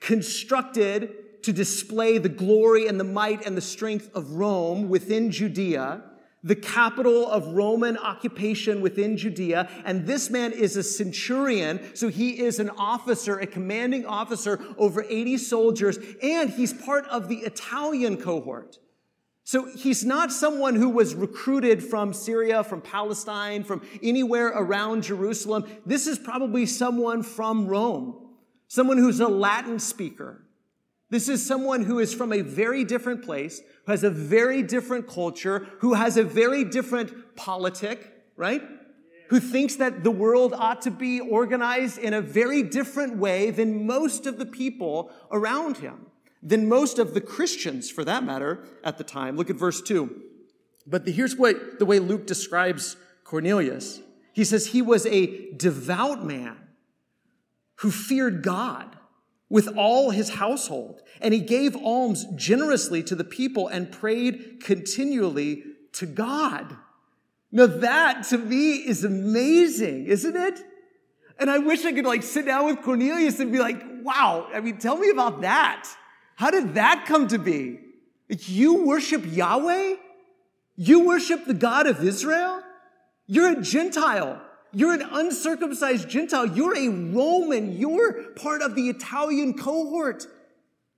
constructed 0.00 1.42
to 1.42 1.52
display 1.52 2.18
the 2.18 2.28
glory 2.28 2.86
and 2.86 3.00
the 3.00 3.04
might 3.04 3.44
and 3.44 3.56
the 3.56 3.60
strength 3.60 4.10
of 4.14 4.30
Rome 4.30 4.88
within 4.88 5.32
Judea 5.32 6.04
the 6.44 6.56
capital 6.56 7.28
of 7.30 7.46
Roman 7.48 7.96
occupation 7.96 8.80
within 8.80 9.16
Judea. 9.16 9.68
And 9.84 10.06
this 10.06 10.28
man 10.30 10.52
is 10.52 10.76
a 10.76 10.82
centurion. 10.82 11.94
So 11.94 12.08
he 12.08 12.40
is 12.40 12.58
an 12.58 12.70
officer, 12.70 13.38
a 13.38 13.46
commanding 13.46 14.06
officer 14.06 14.60
over 14.76 15.04
80 15.08 15.38
soldiers. 15.38 15.98
And 16.22 16.50
he's 16.50 16.72
part 16.72 17.06
of 17.06 17.28
the 17.28 17.36
Italian 17.36 18.16
cohort. 18.16 18.78
So 19.44 19.66
he's 19.76 20.04
not 20.04 20.32
someone 20.32 20.76
who 20.76 20.88
was 20.88 21.14
recruited 21.14 21.82
from 21.82 22.12
Syria, 22.12 22.62
from 22.62 22.80
Palestine, 22.80 23.64
from 23.64 23.82
anywhere 24.02 24.48
around 24.48 25.02
Jerusalem. 25.02 25.64
This 25.84 26.06
is 26.06 26.18
probably 26.18 26.64
someone 26.64 27.22
from 27.22 27.66
Rome, 27.66 28.30
someone 28.68 28.98
who's 28.98 29.18
a 29.20 29.28
Latin 29.28 29.80
speaker. 29.80 30.44
This 31.12 31.28
is 31.28 31.44
someone 31.44 31.82
who 31.82 31.98
is 31.98 32.14
from 32.14 32.32
a 32.32 32.40
very 32.40 32.84
different 32.84 33.22
place, 33.22 33.60
who 33.84 33.92
has 33.92 34.02
a 34.02 34.08
very 34.08 34.62
different 34.62 35.06
culture, 35.06 35.66
who 35.80 35.92
has 35.92 36.16
a 36.16 36.24
very 36.24 36.64
different 36.64 37.36
politic, 37.36 38.10
right? 38.34 38.62
Who 39.28 39.38
thinks 39.38 39.76
that 39.76 40.04
the 40.04 40.10
world 40.10 40.54
ought 40.54 40.80
to 40.82 40.90
be 40.90 41.20
organized 41.20 41.98
in 41.98 42.14
a 42.14 42.22
very 42.22 42.62
different 42.62 43.18
way 43.18 43.50
than 43.50 43.86
most 43.86 44.24
of 44.24 44.38
the 44.38 44.46
people 44.46 45.10
around 45.30 45.76
him, 45.76 46.06
than 46.42 46.66
most 46.66 46.98
of 46.98 47.12
the 47.12 47.20
Christians, 47.20 47.90
for 47.90 48.06
that 48.06 48.24
matter, 48.24 48.64
at 48.82 48.96
the 48.96 49.04
time. 49.04 49.36
Look 49.36 49.50
at 49.50 49.56
verse 49.56 49.82
2. 49.82 50.18
But 50.86 51.06
here's 51.06 51.36
what 51.36 51.78
the 51.78 51.84
way 51.84 51.98
Luke 51.98 52.26
describes 52.26 52.96
Cornelius. 53.22 54.00
He 54.32 54.44
says 54.44 54.68
he 54.68 54.80
was 54.80 55.04
a 55.04 55.52
devout 55.52 56.24
man 56.24 56.56
who 57.80 57.90
feared 57.90 58.42
God 58.42 58.96
with 59.52 59.68
all 59.76 60.08
his 60.08 60.30
household. 60.30 61.02
And 61.20 61.34
he 61.34 61.40
gave 61.40 61.76
alms 61.76 62.24
generously 62.36 63.02
to 63.02 63.14
the 63.14 63.22
people 63.22 63.68
and 63.68 63.92
prayed 63.92 64.62
continually 64.62 65.62
to 65.92 66.06
God. 66.06 66.74
Now 67.52 67.66
that 67.66 68.22
to 68.30 68.38
me 68.38 68.76
is 68.76 69.04
amazing, 69.04 70.06
isn't 70.06 70.34
it? 70.34 70.58
And 71.38 71.50
I 71.50 71.58
wish 71.58 71.84
I 71.84 71.92
could 71.92 72.06
like 72.06 72.22
sit 72.22 72.46
down 72.46 72.64
with 72.64 72.80
Cornelius 72.80 73.40
and 73.40 73.52
be 73.52 73.58
like, 73.58 73.78
wow, 74.02 74.48
I 74.54 74.60
mean, 74.60 74.78
tell 74.78 74.96
me 74.96 75.10
about 75.10 75.42
that. 75.42 75.86
How 76.36 76.50
did 76.50 76.72
that 76.76 77.04
come 77.06 77.28
to 77.28 77.38
be? 77.38 77.78
You 78.30 78.86
worship 78.86 79.22
Yahweh? 79.26 79.96
You 80.76 81.00
worship 81.00 81.44
the 81.44 81.52
God 81.52 81.86
of 81.86 82.02
Israel? 82.02 82.62
You're 83.26 83.58
a 83.58 83.60
Gentile. 83.60 84.40
You're 84.72 84.94
an 84.94 85.02
uncircumcised 85.02 86.08
Gentile. 86.08 86.46
You're 86.46 86.76
a 86.76 86.88
Roman. 86.88 87.76
You're 87.76 88.30
part 88.32 88.62
of 88.62 88.74
the 88.74 88.88
Italian 88.88 89.58
cohort. 89.58 90.26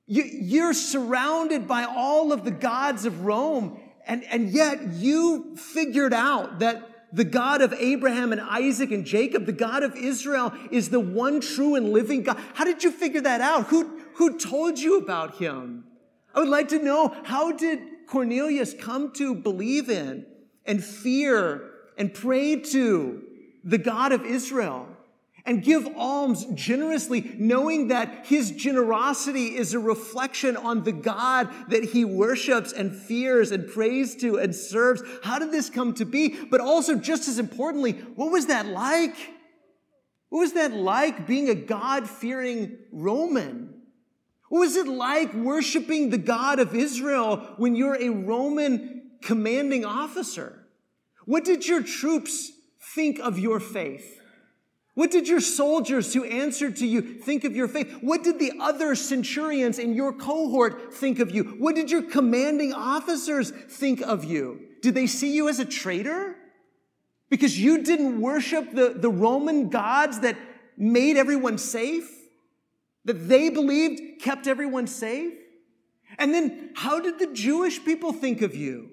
You, 0.06 0.64
are 0.64 0.74
surrounded 0.74 1.66
by 1.66 1.84
all 1.84 2.32
of 2.32 2.44
the 2.44 2.50
gods 2.50 3.04
of 3.04 3.24
Rome. 3.24 3.80
And, 4.06 4.22
and 4.24 4.50
yet 4.50 4.92
you 4.92 5.56
figured 5.56 6.12
out 6.12 6.60
that 6.60 6.90
the 7.12 7.24
God 7.24 7.62
of 7.62 7.72
Abraham 7.72 8.32
and 8.32 8.40
Isaac 8.40 8.90
and 8.90 9.04
Jacob, 9.04 9.46
the 9.46 9.52
God 9.52 9.82
of 9.82 9.96
Israel, 9.96 10.52
is 10.70 10.90
the 10.90 11.00
one 11.00 11.40
true 11.40 11.74
and 11.74 11.90
living 11.90 12.22
God. 12.22 12.38
How 12.54 12.64
did 12.64 12.84
you 12.84 12.90
figure 12.90 13.20
that 13.22 13.40
out? 13.40 13.68
Who, 13.68 14.00
who 14.14 14.38
told 14.38 14.78
you 14.78 14.98
about 14.98 15.37
him? 15.37 15.84
I 16.34 16.40
would 16.40 16.48
like 16.48 16.68
to 16.68 16.78
know 16.82 17.14
how 17.24 17.52
did 17.52 17.80
Cornelius 18.08 18.74
come 18.74 19.12
to 19.14 19.34
believe 19.34 19.88
in 19.88 20.26
and 20.66 20.84
fear 20.84 21.70
and 21.96 22.12
pray 22.12 22.56
to 22.56 23.22
the 23.64 23.79
God 23.79 24.12
of 24.12 24.24
Israel 24.24 24.88
and 25.46 25.62
give 25.62 25.87
alms 25.96 26.46
generously, 26.55 27.35
knowing 27.37 27.88
that 27.88 28.27
his 28.27 28.50
generosity 28.50 29.57
is 29.57 29.74
a 29.74 29.79
reflection 29.79 30.57
on 30.57 30.85
the 30.85 30.92
God 30.92 31.50
that 31.68 31.85
he 31.85 32.05
worships 32.05 32.72
and 32.72 32.94
fears 32.94 33.50
and 33.50 33.70
prays 33.70 34.16
to 34.16 34.38
and 34.38 34.55
serves. 34.55 35.03
How 35.22 35.38
did 35.38 35.53
this 35.53 35.68
come 35.68 35.92
to 35.94 36.07
be? 36.07 36.29
But 36.50 36.61
also, 36.61 36.96
just 36.96 37.29
as 37.29 37.38
importantly, 37.38 37.92
what 37.92 38.31
was 38.31 38.46
that 38.46 38.66
like? 38.66 39.16
What 40.31 40.40
was 40.40 40.55
that 40.55 40.72
like 40.72 41.27
being 41.27 41.50
a 41.50 41.55
God 41.55 42.09
fearing 42.09 42.79
Roman? 42.90 43.83
What 44.48 44.61
was 44.61 44.77
it 44.77 44.88
like 44.88 45.35
worshiping 45.35 46.09
the 46.11 46.18
God 46.18 46.59
of 46.59 46.74
Israel 46.74 47.55
when 47.59 47.77
you're 47.77 48.00
a 48.00 48.09
Roman 48.09 49.11
commanding 49.20 49.85
officer? 49.85 50.66
What 51.27 51.44
did 51.44 51.66
your 51.66 51.83
troops 51.83 52.50
think 52.94 53.18
of 53.18 53.38
your 53.38 53.61
faith? 53.61 54.20
What 54.94 55.11
did 55.11 55.26
your 55.26 55.40
soldiers 55.40 56.14
who 56.14 56.24
answered 56.24 56.76
to 56.76 56.87
you 56.87 57.02
think 57.02 57.42
of 57.42 57.57
your 57.57 57.66
faith? 57.66 57.98
What 58.00 58.22
did 58.22 58.38
the 58.38 58.52
other 58.61 58.94
centurions 58.94 59.80
in 59.80 59.94
your 59.94 60.12
cohort 60.12 60.94
think 60.94 61.18
of 61.18 61.35
you? 61.35 61.42
What 61.59 61.74
did 61.74 61.90
your 61.90 62.02
commanding 62.02 62.72
officers 62.72 63.50
think 63.50 64.00
of 64.00 64.22
you? 64.22 64.61
Did 64.83 64.94
they 64.94 65.09
see 65.09 65.35
you 65.35 65.48
as 65.48 65.59
a 65.59 65.64
traitor? 65.64 66.37
Because 67.28 67.59
you 67.59 67.83
didn't 67.83 68.20
worship 68.20 68.72
the, 68.72 68.90
the 68.96 69.11
Roman 69.11 69.68
gods 69.68 70.20
that 70.20 70.37
made 70.76 71.16
everyone 71.16 71.59
safe? 71.59 72.09
That 73.04 73.28
they 73.28 73.50
believed 73.50 74.22
kept 74.22 74.46
everyone 74.46 74.87
safe? 74.87 75.35
And 76.18 76.33
then 76.33 76.70
how 76.76 77.00
did 77.00 77.18
the 77.18 77.33
Jewish 77.33 77.85
people 77.85 78.12
think 78.12 78.42
of 78.42 78.54
you? 78.54 78.90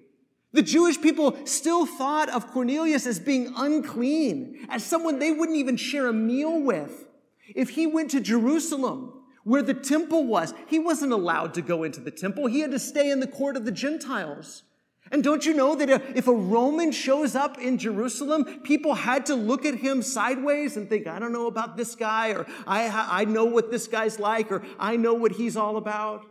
The 0.53 0.61
Jewish 0.61 0.99
people 1.01 1.37
still 1.45 1.85
thought 1.85 2.29
of 2.29 2.51
Cornelius 2.51 3.07
as 3.07 3.19
being 3.19 3.53
unclean, 3.55 4.67
as 4.69 4.83
someone 4.83 5.19
they 5.19 5.31
wouldn't 5.31 5.57
even 5.57 5.77
share 5.77 6.07
a 6.07 6.13
meal 6.13 6.61
with. 6.61 7.07
If 7.55 7.71
he 7.71 7.87
went 7.87 8.11
to 8.11 8.19
Jerusalem, 8.19 9.13
where 9.43 9.61
the 9.61 9.73
temple 9.73 10.25
was, 10.25 10.53
he 10.67 10.77
wasn't 10.77 11.13
allowed 11.13 11.53
to 11.55 11.61
go 11.61 11.83
into 11.83 12.01
the 12.01 12.11
temple. 12.11 12.47
He 12.47 12.59
had 12.59 12.71
to 12.71 12.79
stay 12.79 13.09
in 13.09 13.19
the 13.19 13.27
court 13.27 13.55
of 13.55 13.65
the 13.65 13.71
Gentiles. 13.71 14.63
And 15.11 15.23
don't 15.23 15.45
you 15.45 15.53
know 15.53 15.75
that 15.75 15.89
if 16.15 16.27
a 16.27 16.33
Roman 16.33 16.91
shows 16.91 17.35
up 17.35 17.57
in 17.57 17.77
Jerusalem, 17.77 18.61
people 18.63 18.93
had 18.93 19.25
to 19.25 19.35
look 19.35 19.65
at 19.65 19.75
him 19.75 20.01
sideways 20.01 20.77
and 20.77 20.87
think, 20.87 21.07
I 21.07 21.19
don't 21.19 21.33
know 21.33 21.47
about 21.47 21.75
this 21.75 21.95
guy, 21.95 22.29
or 22.29 22.45
I, 22.67 23.21
I 23.21 23.25
know 23.25 23.45
what 23.45 23.71
this 23.71 23.87
guy's 23.87 24.19
like, 24.19 24.51
or 24.51 24.63
I 24.79 24.95
know 24.95 25.13
what 25.13 25.33
he's 25.33 25.57
all 25.57 25.77
about. 25.77 26.25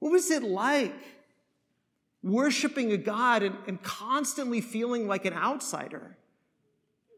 What 0.00 0.12
was 0.12 0.30
it 0.30 0.42
like 0.42 0.94
worshiping 2.22 2.92
a 2.92 2.96
God 2.96 3.42
and, 3.42 3.56
and 3.66 3.82
constantly 3.82 4.60
feeling 4.60 5.06
like 5.06 5.24
an 5.24 5.34
outsider? 5.34 6.16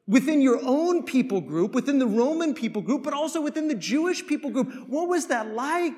Within 0.06 0.40
your 0.40 0.58
own 0.62 1.04
people 1.04 1.40
group, 1.40 1.72
within 1.72 1.98
the 1.98 2.06
Roman 2.06 2.54
people 2.54 2.82
group, 2.82 3.04
but 3.04 3.14
also 3.14 3.40
within 3.40 3.68
the 3.68 3.74
Jewish 3.74 4.26
people 4.26 4.50
group. 4.50 4.88
What 4.88 5.08
was 5.08 5.28
that 5.28 5.54
like? 5.54 5.94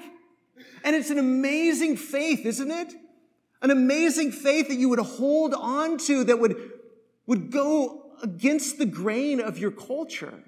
And 0.85 0.95
it's 0.95 1.11
an 1.11 1.19
amazing 1.19 1.97
faith, 1.97 2.45
isn't 2.45 2.71
it? 2.71 2.93
An 3.63 3.71
amazing 3.71 4.33
faith 4.33 4.69
that 4.69 4.75
you 4.75 4.89
would 4.89 4.99
hold 4.99 5.55
on 5.55 5.97
to 5.99 6.25
that 6.25 6.39
would, 6.39 6.57
would 7.27 7.51
go 7.51 8.13
against 8.23 8.79
the 8.79 8.87
grain 8.87 9.41
of 9.41 9.59
your 9.59 9.71
culture. 9.71 10.43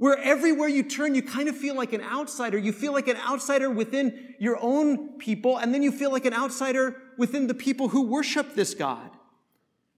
Where 0.00 0.16
everywhere 0.16 0.66
you 0.66 0.82
turn, 0.82 1.14
you 1.14 1.20
kind 1.20 1.46
of 1.46 1.54
feel 1.54 1.74
like 1.74 1.92
an 1.92 2.00
outsider. 2.00 2.56
You 2.56 2.72
feel 2.72 2.94
like 2.94 3.06
an 3.06 3.18
outsider 3.18 3.68
within 3.68 4.34
your 4.38 4.56
own 4.58 5.18
people, 5.18 5.58
and 5.58 5.74
then 5.74 5.82
you 5.82 5.92
feel 5.92 6.10
like 6.10 6.24
an 6.24 6.32
outsider 6.32 6.96
within 7.18 7.48
the 7.48 7.52
people 7.52 7.88
who 7.88 8.06
worship 8.06 8.54
this 8.54 8.72
God. 8.72 9.10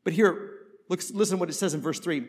But 0.03 0.15
here, 0.15 0.55
look, 0.89 1.01
listen 1.15 1.39
what 1.39 1.51
it 1.51 1.53
says 1.53 1.73
in 1.73 1.81
verse 1.81 2.01
3. 2.01 2.27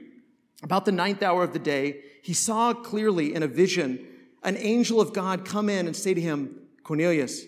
About 0.62 0.86
the 0.86 0.92
ninth 0.92 1.24
hour 1.24 1.44
of 1.44 1.52
the 1.52 1.58
day, 1.58 2.02
he 2.22 2.32
saw 2.32 2.76
clearly 2.76 3.34
in 3.34 3.42
a 3.42 3.48
vision 3.48 4.06
an 4.44 4.56
angel 4.58 5.02
of 5.02 5.12
God 5.12 5.44
come 5.44 5.68
in 5.68 5.88
and 5.88 5.96
say 5.96 6.14
to 6.14 6.22
him, 6.22 6.60
Cornelius. 6.84 7.44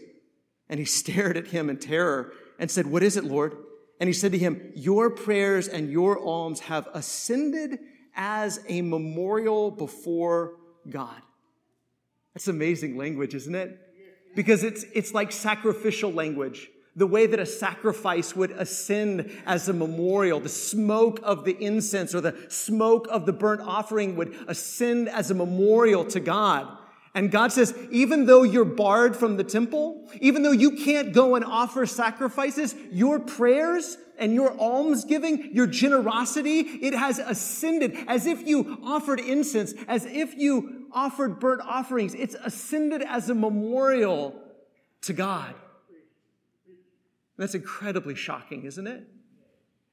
And 0.69 0.79
he 0.79 0.85
stared 1.01 1.37
at 1.37 1.49
him 1.49 1.69
in 1.69 1.77
terror 1.77 2.33
and 2.57 2.71
said, 2.71 2.87
What 2.87 3.03
is 3.03 3.15
it, 3.15 3.25
Lord? 3.25 3.57
And 3.99 4.07
he 4.07 4.13
said 4.13 4.31
to 4.31 4.39
him, 4.39 4.71
Your 4.73 5.11
prayers 5.11 5.67
and 5.67 5.91
your 5.91 6.19
alms 6.19 6.61
have 6.61 6.87
ascended 6.95 7.77
as 8.15 8.59
a 8.67 8.81
memorial 8.81 9.71
before 9.71 10.55
God. 10.89 11.21
That's 12.33 12.47
amazing 12.47 12.97
language, 12.97 13.33
isn't 13.33 13.55
it? 13.55 13.79
Because 14.35 14.63
it's, 14.63 14.83
it's 14.93 15.13
like 15.13 15.31
sacrificial 15.31 16.11
language. 16.11 16.69
The 16.97 17.07
way 17.07 17.27
that 17.27 17.39
a 17.39 17.45
sacrifice 17.45 18.35
would 18.35 18.51
ascend 18.51 19.31
as 19.45 19.67
a 19.67 19.73
memorial, 19.73 20.39
the 20.39 20.49
smoke 20.49 21.19
of 21.23 21.43
the 21.43 21.57
incense 21.61 22.15
or 22.15 22.21
the 22.21 22.35
smoke 22.49 23.07
of 23.09 23.25
the 23.25 23.33
burnt 23.33 23.61
offering 23.61 24.15
would 24.15 24.33
ascend 24.47 25.09
as 25.09 25.31
a 25.31 25.33
memorial 25.33 26.05
to 26.05 26.19
God. 26.19 26.77
And 27.15 27.31
God 27.31 27.53
says, 27.53 27.73
even 27.91 28.25
though 28.25 28.43
you're 28.43 28.65
barred 28.65 29.15
from 29.15 29.37
the 29.37 29.43
temple, 29.45 30.05
even 30.19 30.43
though 30.43 30.51
you 30.51 30.71
can't 30.71 31.13
go 31.13 31.35
and 31.35 31.45
offer 31.45 31.85
sacrifices, 31.85 32.75
your 32.91 33.19
prayers 33.19 33.97
and 34.17 34.33
your 34.33 34.51
almsgiving, 34.59 35.51
your 35.53 35.65
generosity, 35.65 36.59
it 36.59 36.93
has 36.93 37.19
ascended 37.19 37.95
as 38.07 38.25
if 38.25 38.45
you 38.45 38.79
offered 38.83 39.21
incense, 39.21 39.73
as 39.87 40.05
if 40.05 40.35
you 40.35 40.87
offered 40.91 41.39
burnt 41.39 41.61
offerings. 41.61 42.13
It's 42.13 42.35
ascended 42.35 43.01
as 43.01 43.29
a 43.29 43.33
memorial 43.33 44.35
to 45.03 45.13
God. 45.13 45.55
That's 47.37 47.55
incredibly 47.55 48.15
shocking, 48.15 48.65
isn't 48.65 48.87
it? 48.87 49.07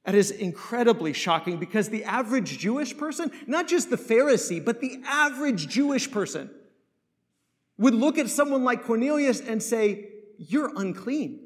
That 0.03 0.15
is 0.15 0.29
incredibly 0.29 1.13
shocking 1.13 1.57
because 1.57 1.87
the 1.87 2.03
average 2.03 2.57
Jewish 2.57 2.97
person, 2.97 3.31
not 3.47 3.69
just 3.69 3.89
the 3.89 3.97
Pharisee, 3.97 4.63
but 4.63 4.81
the 4.81 5.01
average 5.05 5.69
Jewish 5.69 6.11
person, 6.11 6.49
would 7.77 7.93
look 7.95 8.17
at 8.17 8.29
someone 8.29 8.63
like 8.63 8.83
Cornelius 8.83 9.39
and 9.39 9.61
say, 9.61 10.09
You're 10.37 10.71
unclean. 10.75 11.39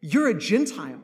You're 0.00 0.28
a 0.28 0.38
Gentile. 0.38 1.00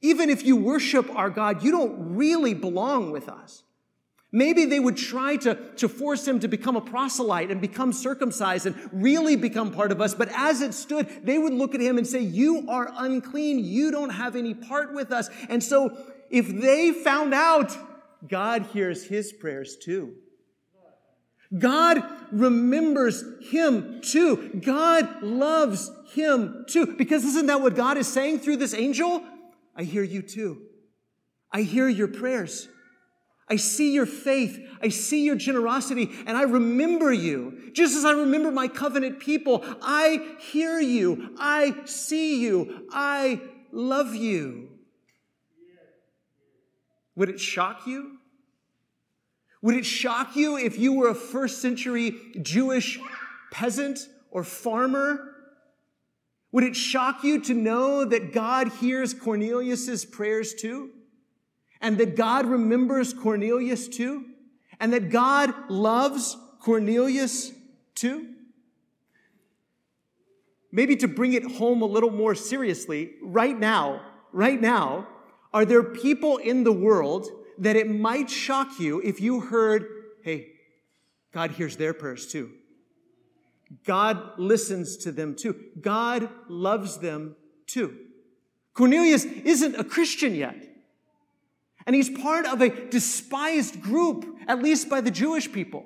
Even 0.00 0.30
if 0.30 0.44
you 0.44 0.56
worship 0.56 1.08
our 1.14 1.30
God, 1.30 1.62
you 1.62 1.70
don't 1.70 2.16
really 2.16 2.54
belong 2.54 3.12
with 3.12 3.28
us. 3.28 3.62
Maybe 4.32 4.64
they 4.64 4.80
would 4.80 4.96
try 4.96 5.36
to, 5.36 5.54
to 5.76 5.88
force 5.88 6.26
him 6.26 6.40
to 6.40 6.48
become 6.48 6.74
a 6.74 6.80
proselyte 6.80 7.50
and 7.50 7.60
become 7.60 7.92
circumcised 7.92 8.64
and 8.64 8.74
really 8.90 9.36
become 9.36 9.70
part 9.70 9.92
of 9.92 10.00
us. 10.00 10.14
But 10.14 10.30
as 10.34 10.62
it 10.62 10.72
stood, 10.72 11.06
they 11.24 11.38
would 11.38 11.52
look 11.52 11.74
at 11.74 11.82
him 11.82 11.98
and 11.98 12.06
say, 12.06 12.20
You 12.20 12.66
are 12.68 12.90
unclean. 12.96 13.58
You 13.60 13.90
don't 13.90 14.10
have 14.10 14.34
any 14.34 14.54
part 14.54 14.94
with 14.94 15.12
us. 15.12 15.28
And 15.50 15.62
so 15.62 15.96
if 16.30 16.48
they 16.48 16.92
found 16.92 17.34
out, 17.34 17.76
God 18.26 18.62
hears 18.72 19.04
his 19.04 19.32
prayers 19.32 19.76
too. 19.76 20.14
God 21.56 22.02
remembers 22.30 23.24
him 23.50 24.00
too. 24.00 24.60
God 24.64 25.22
loves 25.22 25.90
him 26.14 26.64
too. 26.68 26.86
Because 26.86 27.24
isn't 27.24 27.46
that 27.46 27.60
what 27.60 27.74
God 27.74 27.98
is 27.98 28.08
saying 28.08 28.40
through 28.40 28.56
this 28.56 28.74
angel? 28.74 29.22
I 29.76 29.82
hear 29.84 30.02
you 30.02 30.22
too. 30.22 30.62
I 31.50 31.62
hear 31.62 31.88
your 31.88 32.08
prayers. 32.08 32.68
I 33.48 33.56
see 33.56 33.92
your 33.92 34.06
faith. 34.06 34.58
I 34.80 34.88
see 34.88 35.24
your 35.24 35.36
generosity 35.36 36.10
and 36.26 36.36
I 36.36 36.42
remember 36.42 37.12
you. 37.12 37.70
Just 37.72 37.96
as 37.96 38.04
I 38.04 38.12
remember 38.12 38.50
my 38.50 38.68
covenant 38.68 39.20
people, 39.20 39.62
I 39.82 40.36
hear 40.38 40.80
you. 40.80 41.34
I 41.38 41.84
see 41.84 42.40
you. 42.40 42.86
I 42.90 43.42
love 43.72 44.14
you. 44.14 44.70
Would 47.16 47.28
it 47.28 47.40
shock 47.40 47.86
you? 47.86 48.18
Would 49.62 49.76
it 49.76 49.86
shock 49.86 50.34
you 50.34 50.56
if 50.58 50.76
you 50.76 50.92
were 50.92 51.08
a 51.08 51.14
first 51.14 51.62
century 51.62 52.16
Jewish 52.42 52.98
peasant 53.52 54.00
or 54.30 54.42
farmer? 54.42 55.34
Would 56.50 56.64
it 56.64 56.76
shock 56.76 57.22
you 57.22 57.40
to 57.42 57.54
know 57.54 58.04
that 58.04 58.32
God 58.32 58.68
hears 58.80 59.14
Cornelius's 59.14 60.04
prayers 60.04 60.52
too? 60.52 60.90
And 61.80 61.96
that 61.98 62.16
God 62.16 62.46
remembers 62.46 63.12
Cornelius 63.12 63.88
too? 63.88 64.26
And 64.80 64.92
that 64.92 65.10
God 65.10 65.54
loves 65.70 66.36
Cornelius 66.60 67.52
too? 67.94 68.28
Maybe 70.72 70.96
to 70.96 71.08
bring 71.08 71.34
it 71.34 71.44
home 71.44 71.82
a 71.82 71.86
little 71.86 72.10
more 72.10 72.34
seriously, 72.34 73.12
right 73.22 73.58
now, 73.58 74.00
right 74.32 74.60
now, 74.60 75.06
are 75.52 75.64
there 75.64 75.82
people 75.82 76.38
in 76.38 76.64
the 76.64 76.72
world 76.72 77.28
that 77.58 77.76
it 77.76 77.88
might 77.88 78.30
shock 78.30 78.78
you 78.78 79.00
if 79.02 79.20
you 79.20 79.40
heard, 79.40 79.86
hey, 80.22 80.48
God 81.32 81.52
hears 81.52 81.76
their 81.76 81.94
prayers 81.94 82.26
too. 82.26 82.50
God 83.84 84.38
listens 84.38 84.96
to 84.98 85.12
them 85.12 85.34
too. 85.34 85.56
God 85.80 86.28
loves 86.48 86.98
them 86.98 87.36
too. 87.66 87.96
Cornelius 88.74 89.24
isn't 89.24 89.76
a 89.76 89.84
Christian 89.84 90.34
yet. 90.34 90.56
And 91.86 91.96
he's 91.96 92.10
part 92.10 92.46
of 92.46 92.60
a 92.60 92.68
despised 92.90 93.82
group, 93.82 94.24
at 94.46 94.62
least 94.62 94.88
by 94.88 95.00
the 95.00 95.10
Jewish 95.10 95.50
people. 95.50 95.84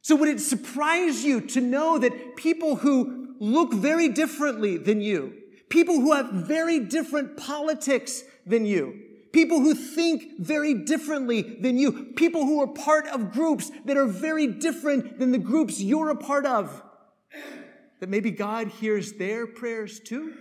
So 0.00 0.16
would 0.16 0.28
it 0.28 0.40
surprise 0.40 1.24
you 1.24 1.40
to 1.40 1.60
know 1.60 1.98
that 1.98 2.36
people 2.36 2.76
who 2.76 3.34
look 3.40 3.72
very 3.72 4.08
differently 4.10 4.76
than 4.76 5.00
you, 5.00 5.34
people 5.70 5.96
who 5.96 6.12
have 6.12 6.30
very 6.30 6.78
different 6.78 7.36
politics 7.36 8.22
than 8.46 8.66
you, 8.66 9.00
people 9.34 9.58
who 9.58 9.74
think 9.74 10.38
very 10.38 10.72
differently 10.72 11.42
than 11.42 11.76
you, 11.76 12.12
people 12.14 12.46
who 12.46 12.62
are 12.62 12.68
part 12.68 13.06
of 13.08 13.32
groups 13.32 13.70
that 13.84 13.96
are 13.96 14.06
very 14.06 14.46
different 14.46 15.18
than 15.18 15.32
the 15.32 15.38
groups 15.38 15.80
you're 15.80 16.10
a 16.10 16.16
part 16.16 16.46
of. 16.46 16.82
That 17.98 18.08
maybe 18.08 18.30
God 18.30 18.68
hears 18.68 19.14
their 19.14 19.46
prayers 19.48 19.98
too, 19.98 20.34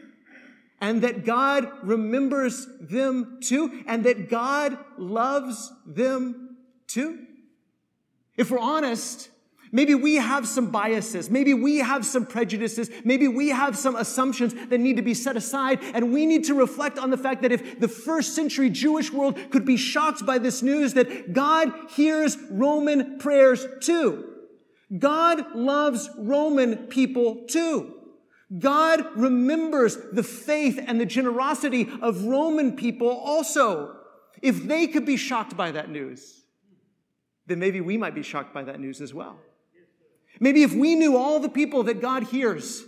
and 0.79 1.01
that 1.01 1.25
God 1.25 1.71
remembers 1.82 2.67
them 2.79 3.39
too, 3.41 3.84
and 3.88 4.03
that 4.03 4.29
God 4.29 4.77
loves 4.99 5.73
them 5.88 6.58
too. 6.86 7.25
If 8.38 8.51
we're 8.51 8.60
honest, 8.60 9.29
Maybe 9.75 9.95
we 9.95 10.15
have 10.15 10.47
some 10.47 10.69
biases. 10.69 11.31
Maybe 11.31 11.55
we 11.55 11.79
have 11.79 12.05
some 12.05 12.27
prejudices. 12.27 12.91
Maybe 13.03 13.27
we 13.27 13.49
have 13.49 13.75
some 13.75 13.95
assumptions 13.95 14.53
that 14.69 14.77
need 14.77 14.97
to 14.97 15.01
be 15.01 15.15
set 15.15 15.36
aside. 15.36 15.79
And 15.95 16.13
we 16.13 16.27
need 16.27 16.43
to 16.43 16.53
reflect 16.53 16.99
on 16.99 17.09
the 17.09 17.17
fact 17.17 17.41
that 17.41 17.51
if 17.51 17.79
the 17.79 17.88
first 17.88 18.36
century 18.36 18.69
Jewish 18.69 19.12
world 19.12 19.36
could 19.49 19.65
be 19.65 19.75
shocked 19.75 20.27
by 20.27 20.38
this 20.38 20.62
news 20.62 20.93
that 20.93 21.33
God 21.33 21.73
hears 21.89 22.38
Roman 22.51 23.17
prayers 23.17 23.65
too. 23.81 24.25
God 24.95 25.55
loves 25.55 26.07
Roman 26.19 26.86
people 26.86 27.45
too. 27.47 27.95
God 28.59 29.03
remembers 29.15 29.97
the 30.12 30.21
faith 30.21 30.79
and 30.86 31.01
the 31.01 31.05
generosity 31.07 31.89
of 31.99 32.25
Roman 32.25 32.75
people 32.75 33.09
also. 33.09 33.95
If 34.39 34.67
they 34.67 34.86
could 34.86 35.07
be 35.07 35.17
shocked 35.17 35.57
by 35.57 35.71
that 35.71 35.89
news, 35.89 36.43
then 37.47 37.57
maybe 37.57 37.81
we 37.81 37.97
might 37.97 38.13
be 38.13 38.21
shocked 38.21 38.53
by 38.53 38.63
that 38.65 38.79
news 38.79 39.01
as 39.01 39.15
well. 39.15 39.39
Maybe 40.43 40.63
if 40.63 40.73
we 40.73 40.95
knew 40.95 41.15
all 41.15 41.39
the 41.39 41.47
people 41.47 41.84
that 41.84 42.01
God 42.01 42.23
hears 42.23 42.84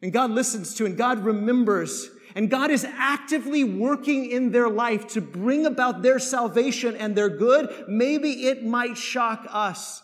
and 0.00 0.10
God 0.10 0.30
listens 0.30 0.72
to 0.76 0.86
and 0.86 0.96
God 0.96 1.22
remembers, 1.22 2.08
and 2.34 2.48
God 2.48 2.70
is 2.70 2.82
actively 2.82 3.62
working 3.62 4.30
in 4.30 4.52
their 4.52 4.70
life 4.70 5.06
to 5.08 5.20
bring 5.20 5.66
about 5.66 6.00
their 6.00 6.18
salvation 6.18 6.96
and 6.96 7.14
their 7.14 7.28
good, 7.28 7.84
maybe 7.88 8.46
it 8.46 8.64
might 8.64 8.96
shock 8.96 9.46
us 9.50 10.02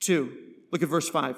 too. 0.00 0.32
Look 0.72 0.82
at 0.82 0.88
verse 0.88 1.10
5. 1.10 1.36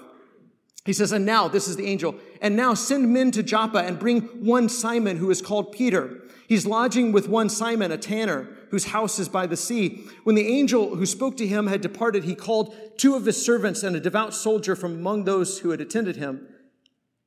He 0.85 0.92
says, 0.92 1.11
And 1.11 1.27
now, 1.27 1.49
this 1.49 1.66
is 1.66 1.75
the 1.75 1.88
angel, 1.88 2.14
and 2.40 2.55
now 2.55 2.75
send 2.75 3.12
men 3.12 3.33
to 3.33 3.42
Joppa 3.42 3.79
and 3.79 3.99
bring 3.99 4.20
one 4.46 4.68
Simon 4.68 5.16
who 5.16 5.33
is 5.33 5.42
called 5.42 5.72
Peter. 5.72 6.22
He's 6.46 6.64
lodging 6.64 7.11
with 7.11 7.29
one 7.29 7.49
Simon, 7.49 7.90
a 7.90 7.99
tanner, 7.99 8.56
whose 8.70 8.87
house 8.87 9.18
is 9.18 9.29
by 9.29 9.46
the 9.46 9.57
sea. 9.57 10.05
When 10.24 10.35
the 10.35 10.46
angel 10.46 10.96
who 10.96 11.07
spoke 11.07 11.37
to 11.38 11.46
him 11.46 11.66
had 11.66 11.81
departed, 11.81 12.24
he 12.24 12.35
called 12.35 12.74
two 12.98 13.14
of 13.14 13.24
his 13.24 13.42
servants 13.42 13.83
and 13.83 13.94
a 13.96 14.00
devout 14.00 14.35
soldier 14.35 14.76
from 14.76 14.94
among 14.94 15.24
those 15.24 15.61
who 15.61 15.70
had 15.70 15.81
attended 15.81 16.16
him. 16.16 16.48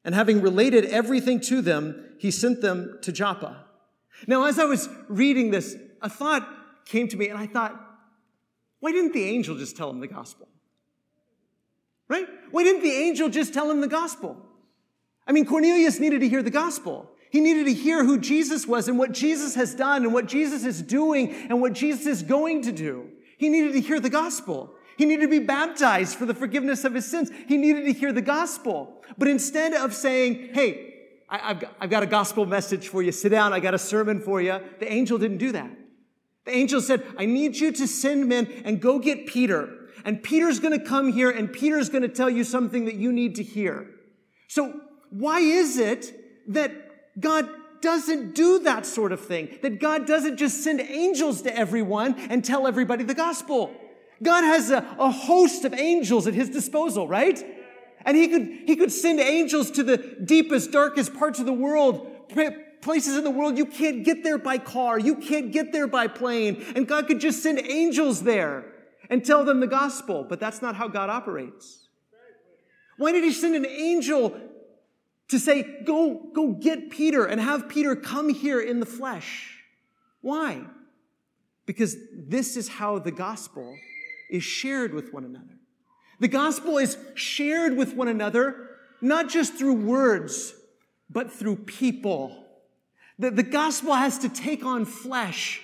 And 0.04 0.15
having 0.15 0.41
related 0.41 0.86
everything 0.86 1.39
to 1.41 1.62
them, 1.62 2.15
he 2.19 2.32
sent 2.32 2.62
them 2.62 2.99
to 3.02 3.12
Joppa. 3.12 3.65
Now, 4.28 4.45
as 4.45 4.60
I 4.60 4.65
was 4.65 4.89
reading 5.08 5.52
this, 5.52 5.75
a 6.02 6.10
thought 6.10 6.47
came 6.86 7.08
to 7.08 7.17
me, 7.17 7.30
and 7.30 7.38
I 7.38 7.47
thought, 7.47 7.80
why 8.80 8.91
didn't 8.91 9.13
the 9.13 9.25
angel 9.25 9.58
just 9.58 9.78
tell 9.78 9.89
him 9.89 9.99
the 9.99 10.08
gospel? 10.08 10.47
Right? 12.08 12.28
Why 12.52 12.63
didn't 12.63 12.82
the 12.82 12.91
angel 12.91 13.30
just 13.30 13.54
tell 13.54 13.69
him 13.69 13.82
the 13.82 13.88
gospel? 13.88 14.38
I 15.28 15.32
mean, 15.32 15.45
Cornelius 15.45 15.99
needed 15.99 16.21
to 16.21 16.28
hear 16.28 16.41
the 16.41 16.49
gospel. 16.49 17.12
He 17.30 17.39
needed 17.39 17.65
to 17.65 17.74
hear 17.74 18.04
who 18.04 18.18
Jesus 18.20 18.65
was 18.68 18.88
and 18.88 18.98
what 18.98 19.12
Jesus 19.12 19.56
has 19.56 19.76
done 19.76 20.04
and 20.04 20.13
what 20.13 20.26
Jesus 20.26 20.65
is 20.65 20.82
doing 20.82 21.32
and 21.50 21.62
what 21.62 21.74
Jesus 21.74 22.06
is 22.06 22.24
going 22.24 22.63
to 22.63 22.72
do. 22.72 23.10
He 23.38 23.50
needed 23.50 23.74
to 23.74 23.82
hear 23.82 24.00
the 24.00 24.10
gospel. 24.10 24.74
He 24.98 25.06
needed 25.06 25.24
to 25.24 25.30
be 25.30 25.39
baptized 25.39 26.18
for 26.18 26.26
the 26.26 26.34
forgiveness 26.34 26.84
of 26.84 26.94
his 26.94 27.06
sins. 27.06 27.32
He 27.48 27.58
needed 27.58 27.86
to 27.86 27.94
hear 27.94 28.12
the 28.12 28.22
gospel. 28.22 29.02
But 29.18 29.28
instead 29.28 29.74
of 29.74 29.94
saying, 29.94 30.50
hey, 30.54 30.96
I, 31.30 31.38
have 31.38 31.60
got, 31.60 31.76
I've 31.80 31.89
got 31.89 32.04
a 32.04 32.08
gospel 32.08 32.46
message 32.46 32.88
for 32.88 33.04
you, 33.04 33.12
sit 33.12 33.30
down, 33.30 33.54
I 33.54 33.60
got 33.60 33.74
a 33.74 33.80
sermon 33.80 34.20
for 34.20 34.42
you, 34.42 34.60
the 34.80 34.92
angel 34.92 35.18
didn't 35.18 35.38
do 35.38 35.52
that. 35.52 35.70
The 36.46 36.52
angel 36.52 36.82
said, 36.82 37.06
I 37.18 37.26
need 37.26 37.58
you 37.58 37.72
to 37.72 37.88
send 37.88 38.28
men 38.28 38.48
and 38.65 38.82
go 38.82 38.98
get 38.98 39.28
Peter 39.28 39.80
and 40.06 40.22
Peter's 40.22 40.60
going 40.60 40.78
to 40.78 40.84
come 40.84 41.12
here 41.12 41.30
and 41.30 41.52
Peter's 41.52 41.89
going 41.89 42.02
to 42.02 42.10
tell 42.10 42.30
you 42.30 42.44
something 42.44 42.86
that 42.86 42.96
you 42.96 43.12
need 43.12 43.36
to 43.36 43.44
hear. 43.44 43.88
So 44.48 44.82
why 45.10 45.39
is 45.39 45.78
it 45.78 46.13
that 46.54 46.88
God 47.19 47.49
doesn't 47.82 48.36
do 48.36 48.60
that 48.60 48.86
sort 48.86 49.12
of 49.12 49.21
thing? 49.21 49.58
That 49.62 49.79
God 49.79 50.05
doesn't 50.05 50.38
just 50.38 50.63
send 50.63 50.82
angels 50.82 51.41
to 51.43 51.55
everyone 51.55 52.15
and 52.29 52.43
tell 52.43 52.67
everybody 52.67 53.03
the 53.03 53.13
gospel? 53.13 53.73
God 54.21 54.43
has 54.43 54.69
a, 54.69 54.77
a 54.99 55.10
host 55.10 55.65
of 55.65 55.73
angels 55.73 56.27
at 56.27 56.34
his 56.34 56.49
disposal, 56.49 57.08
right? 57.08 57.43
And 58.05 58.17
he 58.17 58.27
could, 58.27 58.47
he 58.65 58.75
could 58.75 58.91
send 58.91 59.19
angels 59.19 59.71
to 59.71 59.84
the 59.84 59.97
deepest, 59.97 60.71
darkest 60.71 61.13
parts 61.13 61.39
of 61.39 61.45
the 61.45 61.53
world, 61.53 62.08
places 62.82 63.17
in 63.17 63.23
the 63.23 63.29
world 63.29 63.58
you 63.58 63.65
can't 63.65 64.03
get 64.03 64.23
there 64.23 64.38
by 64.38 64.58
car, 64.58 64.99
you 64.99 65.15
can't 65.15 65.51
get 65.51 65.71
there 65.71 65.88
by 65.88 66.08
plane, 66.08 66.63
and 66.75 66.88
God 66.88 67.08
could 67.08 67.19
just 67.19 67.43
send 67.43 67.60
angels 67.60 68.23
there 68.23 68.65
and 69.10 69.25
tell 69.25 69.43
them 69.43 69.60
the 69.60 69.67
gospel, 69.67 70.25
but 70.27 70.39
that's 70.39 70.62
not 70.62 70.75
how 70.75 70.88
God 70.88 71.10
operates. 71.10 71.88
Why 72.97 73.12
did 73.12 73.23
he 73.23 73.32
send 73.32 73.55
an 73.55 73.65
angel 73.65 74.39
to 75.30 75.39
say, 75.39 75.84
go, 75.84 76.30
go 76.34 76.52
get 76.54 76.89
Peter 76.89 77.26
and 77.26 77.39
have 77.39 77.70
Peter 77.70 77.96
come 77.96 78.30
here 78.30 78.60
in 78.60 78.80
the 78.80 78.86
flesh? 78.86 79.60
Why? 80.22 80.65
Because 81.65 81.96
this 82.13 82.58
is 82.58 82.68
how 82.68 83.00
the 83.00 83.12
gospel 83.12 83.78
is 84.30 84.44
shared 84.44 84.94
with 84.94 85.13
one 85.13 85.24
another. 85.24 85.60
The 86.20 86.28
gospel 86.28 86.78
is 86.78 86.98
shared 87.13 87.78
with 87.78 87.94
one 87.94 88.08
another, 88.08 88.70
not 89.02 89.30
just 89.30 89.54
through 89.54 89.76
words, 89.76 90.54
but 91.10 91.32
through 91.32 91.58
people. 91.58 92.46
The, 93.18 93.32
the 93.32 93.44
gospel 93.44 93.94
has 93.94 94.20
to 94.20 94.30
take 94.30 94.65
on 94.65 94.86
flesh 94.86 95.62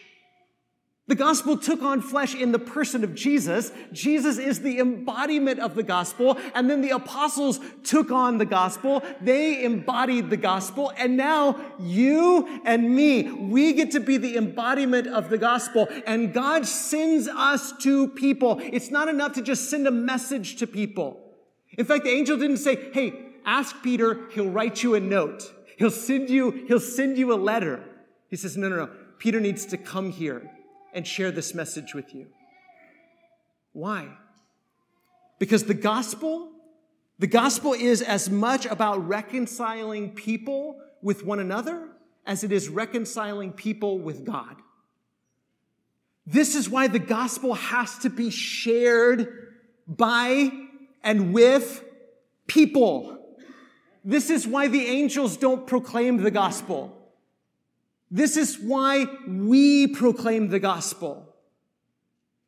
the 1.08 1.16
gospel 1.16 1.56
took 1.56 1.84
on 1.84 2.02
flesh 2.02 2.34
in 2.34 2.52
the 2.52 2.58
person 2.58 3.04
of 3.04 3.14
Jesus. 3.14 3.72
Jesus 3.92 4.40
is 4.40 4.62
the 4.62 4.80
embodiment 4.80 5.60
of 5.60 5.76
the 5.76 5.84
gospel. 5.84 6.40
And 6.56 6.68
then 6.68 6.82
the 6.82 6.90
apostles 6.90 7.60
took 7.84 8.10
on 8.10 8.40
the 8.40 8.46
gospel. 8.46 9.04
They 9.22 9.64
embodied 9.64 10.32
the 10.32 10.38
gospel. 10.38 10.92
And 10.98 11.16
now 11.16 11.64
you 11.80 12.60
and 12.66 12.96
me, 12.96 13.32
we 13.32 13.74
get 13.74 13.92
to 13.92 14.00
be 14.00 14.18
the 14.18 14.36
embodiment 14.36 15.06
of 15.06 15.30
the 15.30 15.38
gospel. 15.38 15.88
And 16.08 16.34
God 16.34 16.66
sends 16.66 17.28
us 17.28 17.74
to 17.84 18.08
people. 18.08 18.60
It's 18.64 18.90
not 18.90 19.08
enough 19.08 19.34
to 19.34 19.44
just 19.44 19.70
send 19.70 19.86
a 19.86 19.92
message 19.92 20.56
to 20.58 20.66
people. 20.66 21.22
In 21.78 21.86
fact, 21.86 22.06
the 22.06 22.12
angel 22.12 22.36
didn't 22.36 22.58
say, 22.58 22.92
Hey, 22.94 23.14
ask 23.46 23.76
Peter. 23.84 24.28
He'll 24.32 24.50
write 24.50 24.82
you 24.82 24.96
a 24.96 25.00
note. 25.00 25.54
He'll 25.78 25.92
send 25.92 26.32
you, 26.32 26.66
he'll 26.68 26.80
send 26.80 27.20
you 27.20 27.32
a 27.32 27.36
letter. 27.36 27.84
He 28.30 28.38
says, 28.38 28.58
no, 28.58 28.70
no, 28.70 28.78
no. 28.78 28.90
Peter 29.20 29.40
needs 29.40 29.66
to 29.68 29.78
come 29.78 30.12
here 30.12 30.50
and 30.96 31.06
share 31.06 31.30
this 31.30 31.54
message 31.54 31.94
with 31.94 32.16
you. 32.16 32.28
Why? 33.74 34.08
Because 35.38 35.66
the 35.66 35.74
gospel, 35.74 36.50
the 37.20 37.28
gospel 37.28 37.74
is 37.74 38.02
as 38.02 38.30
much 38.30 38.66
about 38.66 39.06
reconciling 39.06 40.16
people 40.16 40.80
with 41.02 41.24
one 41.24 41.40
another 41.40 41.90
as 42.26 42.44
it 42.44 42.52
is 42.52 42.70
reconciling 42.70 43.52
people 43.52 44.00
with 44.00 44.26
God. 44.26 44.56
This 46.26 46.56
is 46.56 46.70
why 46.70 46.88
the 46.88 46.98
gospel 47.00 47.54
has 47.54 48.00
to 48.00 48.10
be 48.10 48.32
shared 48.32 49.52
by 49.88 50.50
and 51.04 51.34
with 51.34 51.84
people. 52.48 53.20
This 54.04 54.30
is 54.30 54.48
why 54.48 54.68
the 54.68 54.86
angels 54.88 55.38
don't 55.38 55.68
proclaim 55.68 56.18
the 56.18 56.32
gospel. 56.32 56.95
This 58.12 58.38
is 58.38 58.60
why 58.60 59.08
we 59.28 59.88
proclaim 59.88 60.50
the 60.50 60.60
gospel. 60.60 61.36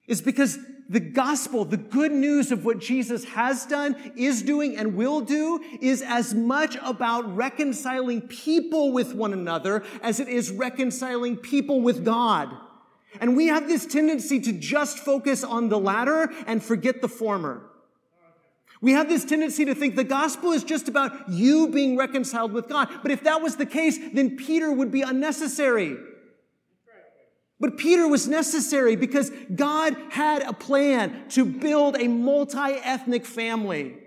Is 0.08 0.22
because 0.22 0.58
the 0.90 1.00
gospel, 1.02 1.66
the 1.66 1.78
good 1.78 2.14
news 2.14 2.52
of 2.52 2.64
what 2.64 2.80
Jesus 2.80 3.26
has 3.26 3.66
done, 3.66 4.14
is 4.16 4.42
doing, 4.42 4.78
and 4.78 4.96
will 4.96 5.20
do, 5.20 5.62
is 5.82 6.02
as 6.02 6.34
much 6.34 6.78
about 6.82 7.36
reconciling 7.36 8.22
people 8.22 8.94
with 8.94 9.14
one 9.14 9.34
another 9.34 9.84
as 10.02 10.20
it 10.20 10.30
is 10.30 10.50
reconciling 10.50 11.36
people 11.36 11.82
with 11.82 12.06
God. 12.06 12.50
And 13.20 13.36
we 13.36 13.48
have 13.48 13.68
this 13.68 13.86
tendency 13.86 14.40
to 14.42 14.54
just 14.54 15.00
focus 15.00 15.44
on 15.44 15.70
the 15.70 15.80
latter 15.80 16.32
and 16.46 16.64
forget 16.64 17.02
the 17.02 17.10
former. 17.10 17.67
We 18.82 18.92
have 18.92 19.10
this 19.10 19.26
tendency 19.26 19.66
to 19.66 19.76
think 19.76 19.96
the 19.96 20.04
gospel 20.04 20.52
is 20.52 20.64
just 20.64 20.88
about 20.88 21.30
you 21.30 21.70
being 21.70 21.98
reconciled 21.98 22.52
with 22.52 22.70
God. 22.70 22.90
But 23.02 23.12
if 23.12 23.24
that 23.24 23.42
was 23.42 23.56
the 23.56 23.66
case, 23.66 23.98
then 24.14 24.38
Peter 24.38 24.72
would 24.72 24.92
be 24.92 25.02
unnecessary. 25.02 25.98
But 27.60 27.78
Peter 27.78 28.08
was 28.08 28.28
necessary 28.28 28.96
because 28.96 29.32
God 29.56 29.98
had 30.12 30.44
a 30.44 30.54
plan 30.54 31.28
to 31.30 31.44
build 31.44 32.00
a 32.00 32.08
multi-ethnic 32.08 33.26
family. 33.26 33.98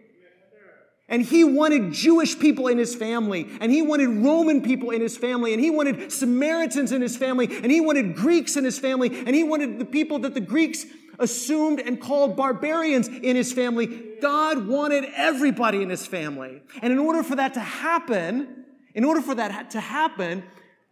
And 1.09 1.23
he 1.23 1.43
wanted 1.43 1.93
Jewish 1.93 2.39
people 2.39 2.69
in 2.69 2.79
his 2.79 2.95
family, 2.95 3.49
and 3.61 3.73
he 3.73 3.83
wanted 3.83 4.25
Roman 4.25 4.63
people 4.63 4.91
in 4.91 5.01
his 5.01 5.17
family, 5.17 5.53
and 5.53 5.61
he 5.61 5.69
wanted 5.69 6.13
Samaritans 6.13 6.93
in 6.93 7.03
his 7.03 7.17
family, 7.17 7.49
and 7.51 7.73
he 7.73 7.81
wanted 7.81 8.15
Greeks 8.15 8.57
in 8.57 8.63
his 8.63 8.79
family, 8.79 9.09
and 9.09 9.35
he 9.35 9.43
wanted 9.43 9.81
the 9.81 9.85
people 9.85 10.21
that 10.21 10.35
the 10.35 10.41
Greeks 10.41 10.87
assumed 11.21 11.79
and 11.79 12.01
called 12.01 12.37
barbarians 12.37 13.07
in 13.07 13.37
his 13.37 13.53
family. 13.53 13.87
God 14.21 14.67
wanted 14.67 15.05
everybody 15.15 15.83
in 15.83 15.91
his 15.91 16.07
family. 16.07 16.63
And 16.83 16.93
in 16.93 16.99
order 16.99 17.23
for 17.23 17.37
that 17.37 17.55
to 17.55 17.61
happen, 17.61 18.65
in 18.95 19.05
order 19.05 19.21
for 19.21 19.35
that 19.35 19.71
to 19.71 19.81
happen, 19.81 20.43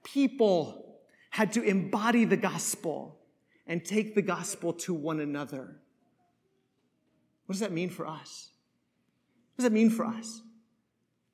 people 0.04 0.98
had 1.30 1.52
to 1.54 1.62
embody 1.62 2.24
the 2.24 2.36
gospel 2.36 3.18
and 3.66 3.84
take 3.84 4.14
the 4.14 4.22
gospel 4.22 4.72
to 4.72 4.94
one 4.94 5.20
another. 5.20 5.76
What 7.46 7.54
does 7.54 7.60
that 7.60 7.72
mean 7.72 7.90
for 7.90 8.06
us? 8.06 8.50
What 9.54 9.62
does 9.62 9.70
that 9.70 9.72
mean 9.72 9.90
for 9.90 10.04
us? 10.04 10.42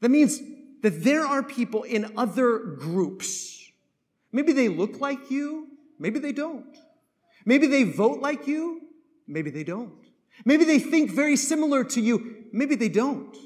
That 0.01 0.11
means 0.11 0.41
that 0.83 1.03
there 1.03 1.25
are 1.25 1.43
people 1.43 1.83
in 1.83 2.13
other 2.17 2.59
groups. 2.59 3.71
Maybe 4.33 4.53
they 4.53 4.69
look 4.69 5.01
like 5.01 5.31
you, 5.31 5.69
maybe 5.99 6.19
they 6.19 6.33
don't. 6.33 6.77
Maybe 7.45 7.67
they 7.67 7.85
vote 7.85 8.21
like 8.21 8.47
you, 8.47 8.83
maybe 9.27 9.51
they 9.51 9.65
don't. 9.65 9.93
Maybe 10.45 10.65
they 10.65 10.79
think 10.79 11.11
very 11.11 11.37
similar 11.37 11.85
to 11.85 12.01
you, 12.01 12.45
maybe 12.53 12.75
they 12.75 12.89
don't. 12.89 13.37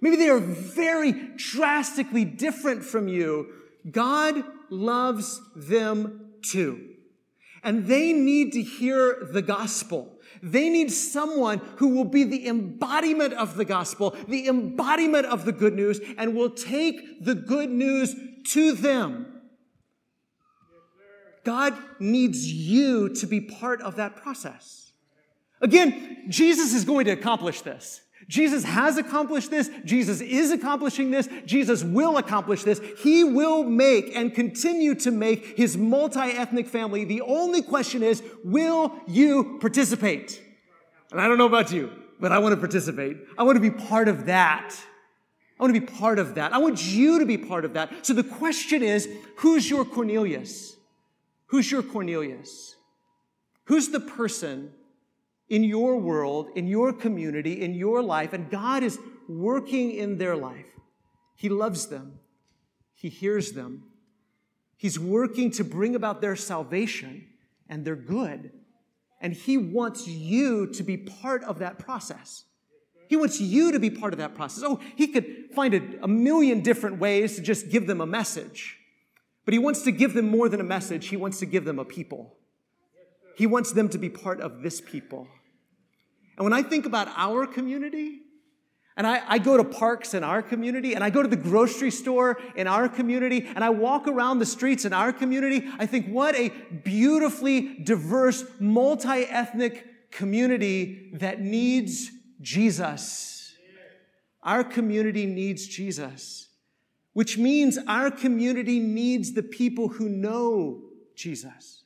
Maybe 0.00 0.16
they 0.16 0.28
are 0.28 0.38
very 0.38 1.12
drastically 1.36 2.24
different 2.24 2.84
from 2.84 3.08
you. 3.08 3.48
God 3.90 4.44
loves 4.68 5.40
them 5.56 6.32
too. 6.42 6.90
And 7.62 7.86
they 7.86 8.12
need 8.12 8.52
to 8.52 8.62
hear 8.62 9.26
the 9.32 9.40
gospel. 9.40 10.18
They 10.42 10.68
need 10.68 10.92
someone 10.92 11.62
who 11.76 11.88
will 11.88 12.04
be 12.04 12.24
the 12.24 12.46
embodiment 12.46 13.32
of 13.32 13.56
the 13.56 13.64
gospel, 13.64 14.14
the 14.28 14.46
embodiment 14.46 15.24
of 15.24 15.46
the 15.46 15.52
good 15.52 15.72
news, 15.72 16.00
and 16.18 16.34
will 16.34 16.50
take 16.50 17.24
the 17.24 17.34
good 17.34 17.70
news 17.70 18.14
to 18.48 18.72
them. 18.72 19.40
God 21.44 21.74
needs 21.98 22.52
you 22.52 23.08
to 23.14 23.26
be 23.26 23.40
part 23.40 23.80
of 23.80 23.96
that 23.96 24.16
process. 24.16 24.83
Again, 25.64 26.26
Jesus 26.28 26.74
is 26.74 26.84
going 26.84 27.06
to 27.06 27.12
accomplish 27.12 27.62
this. 27.62 28.02
Jesus 28.28 28.64
has 28.64 28.96
accomplished 28.98 29.50
this. 29.50 29.70
Jesus 29.84 30.20
is 30.20 30.50
accomplishing 30.50 31.10
this. 31.10 31.28
Jesus 31.46 31.82
will 31.82 32.18
accomplish 32.18 32.62
this. 32.62 32.80
He 32.98 33.24
will 33.24 33.64
make 33.64 34.14
and 34.14 34.34
continue 34.34 34.94
to 34.96 35.10
make 35.10 35.56
his 35.56 35.76
multi-ethnic 35.76 36.68
family. 36.68 37.04
The 37.04 37.22
only 37.22 37.62
question 37.62 38.02
is, 38.02 38.22
will 38.44 38.94
you 39.06 39.58
participate? 39.60 40.40
And 41.12 41.20
I 41.20 41.28
don't 41.28 41.38
know 41.38 41.46
about 41.46 41.72
you, 41.72 41.90
but 42.20 42.30
I 42.30 42.38
want 42.38 42.54
to 42.54 42.60
participate. 42.60 43.16
I 43.38 43.42
want 43.42 43.56
to 43.56 43.60
be 43.60 43.70
part 43.70 44.08
of 44.08 44.26
that. 44.26 44.74
I 45.58 45.62
want 45.62 45.74
to 45.74 45.80
be 45.80 45.86
part 45.86 46.18
of 46.18 46.34
that. 46.34 46.52
I 46.52 46.58
want 46.58 46.84
you 46.84 47.20
to 47.20 47.26
be 47.26 47.38
part 47.38 47.64
of 47.64 47.74
that. 47.74 48.06
So 48.06 48.12
the 48.12 48.24
question 48.24 48.82
is, 48.82 49.08
who's 49.36 49.68
your 49.68 49.84
Cornelius? 49.84 50.76
Who's 51.46 51.70
your 51.70 51.82
Cornelius? 51.82 52.74
Who's 53.64 53.88
the 53.88 54.00
person 54.00 54.72
in 55.48 55.64
your 55.64 55.96
world, 55.96 56.48
in 56.54 56.66
your 56.66 56.92
community, 56.92 57.62
in 57.62 57.74
your 57.74 58.02
life, 58.02 58.32
and 58.32 58.50
God 58.50 58.82
is 58.82 58.98
working 59.28 59.92
in 59.92 60.18
their 60.18 60.36
life. 60.36 60.66
He 61.36 61.48
loves 61.48 61.86
them, 61.86 62.18
He 62.94 63.08
hears 63.08 63.52
them. 63.52 63.84
He's 64.76 64.98
working 64.98 65.50
to 65.52 65.64
bring 65.64 65.94
about 65.94 66.20
their 66.20 66.36
salvation 66.36 67.28
and 67.68 67.84
their 67.84 67.96
good. 67.96 68.50
And 69.20 69.32
He 69.32 69.56
wants 69.56 70.06
you 70.06 70.66
to 70.72 70.82
be 70.82 70.96
part 70.96 71.42
of 71.44 71.60
that 71.60 71.78
process. 71.78 72.44
He 73.08 73.16
wants 73.16 73.40
you 73.40 73.72
to 73.72 73.78
be 73.78 73.90
part 73.90 74.12
of 74.12 74.18
that 74.18 74.34
process. 74.34 74.64
Oh, 74.66 74.80
He 74.96 75.08
could 75.08 75.26
find 75.54 75.74
a, 75.74 75.80
a 76.02 76.08
million 76.08 76.60
different 76.60 76.98
ways 76.98 77.36
to 77.36 77.42
just 77.42 77.70
give 77.70 77.86
them 77.86 78.00
a 78.00 78.06
message. 78.06 78.78
But 79.44 79.52
He 79.52 79.58
wants 79.58 79.82
to 79.82 79.92
give 79.92 80.14
them 80.14 80.28
more 80.28 80.48
than 80.48 80.60
a 80.60 80.64
message, 80.64 81.08
He 81.08 81.16
wants 81.16 81.38
to 81.38 81.46
give 81.46 81.64
them 81.64 81.78
a 81.78 81.84
people. 81.84 82.36
He 83.36 83.46
wants 83.46 83.72
them 83.72 83.88
to 83.90 83.98
be 83.98 84.08
part 84.08 84.40
of 84.40 84.62
this 84.62 84.80
people. 84.80 85.28
And 86.36 86.44
when 86.44 86.52
I 86.52 86.62
think 86.62 86.86
about 86.86 87.08
our 87.16 87.46
community, 87.46 88.20
and 88.96 89.06
I, 89.06 89.22
I, 89.26 89.38
go 89.38 89.56
to 89.56 89.64
parks 89.64 90.14
in 90.14 90.22
our 90.22 90.40
community, 90.40 90.94
and 90.94 91.02
I 91.02 91.10
go 91.10 91.22
to 91.22 91.28
the 91.28 91.36
grocery 91.36 91.90
store 91.90 92.38
in 92.54 92.66
our 92.68 92.88
community, 92.88 93.46
and 93.54 93.64
I 93.64 93.70
walk 93.70 94.06
around 94.06 94.38
the 94.38 94.46
streets 94.46 94.84
in 94.84 94.92
our 94.92 95.12
community, 95.12 95.68
I 95.78 95.86
think 95.86 96.06
what 96.06 96.36
a 96.36 96.50
beautifully 96.84 97.78
diverse, 97.82 98.44
multi 98.60 99.24
ethnic 99.24 100.10
community 100.12 101.10
that 101.14 101.40
needs 101.40 102.10
Jesus. 102.40 103.54
Our 104.42 104.62
community 104.62 105.26
needs 105.26 105.66
Jesus, 105.66 106.48
which 107.14 107.38
means 107.38 107.78
our 107.88 108.10
community 108.10 108.78
needs 108.78 109.32
the 109.32 109.42
people 109.42 109.88
who 109.88 110.08
know 110.08 110.82
Jesus. 111.16 111.83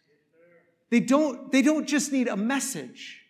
They 0.91 1.01
don't, 1.01 1.53
they 1.53 1.63
don't 1.63 1.87
just 1.87 2.13
need 2.13 2.29
a 2.29 2.37
message. 2.37 3.23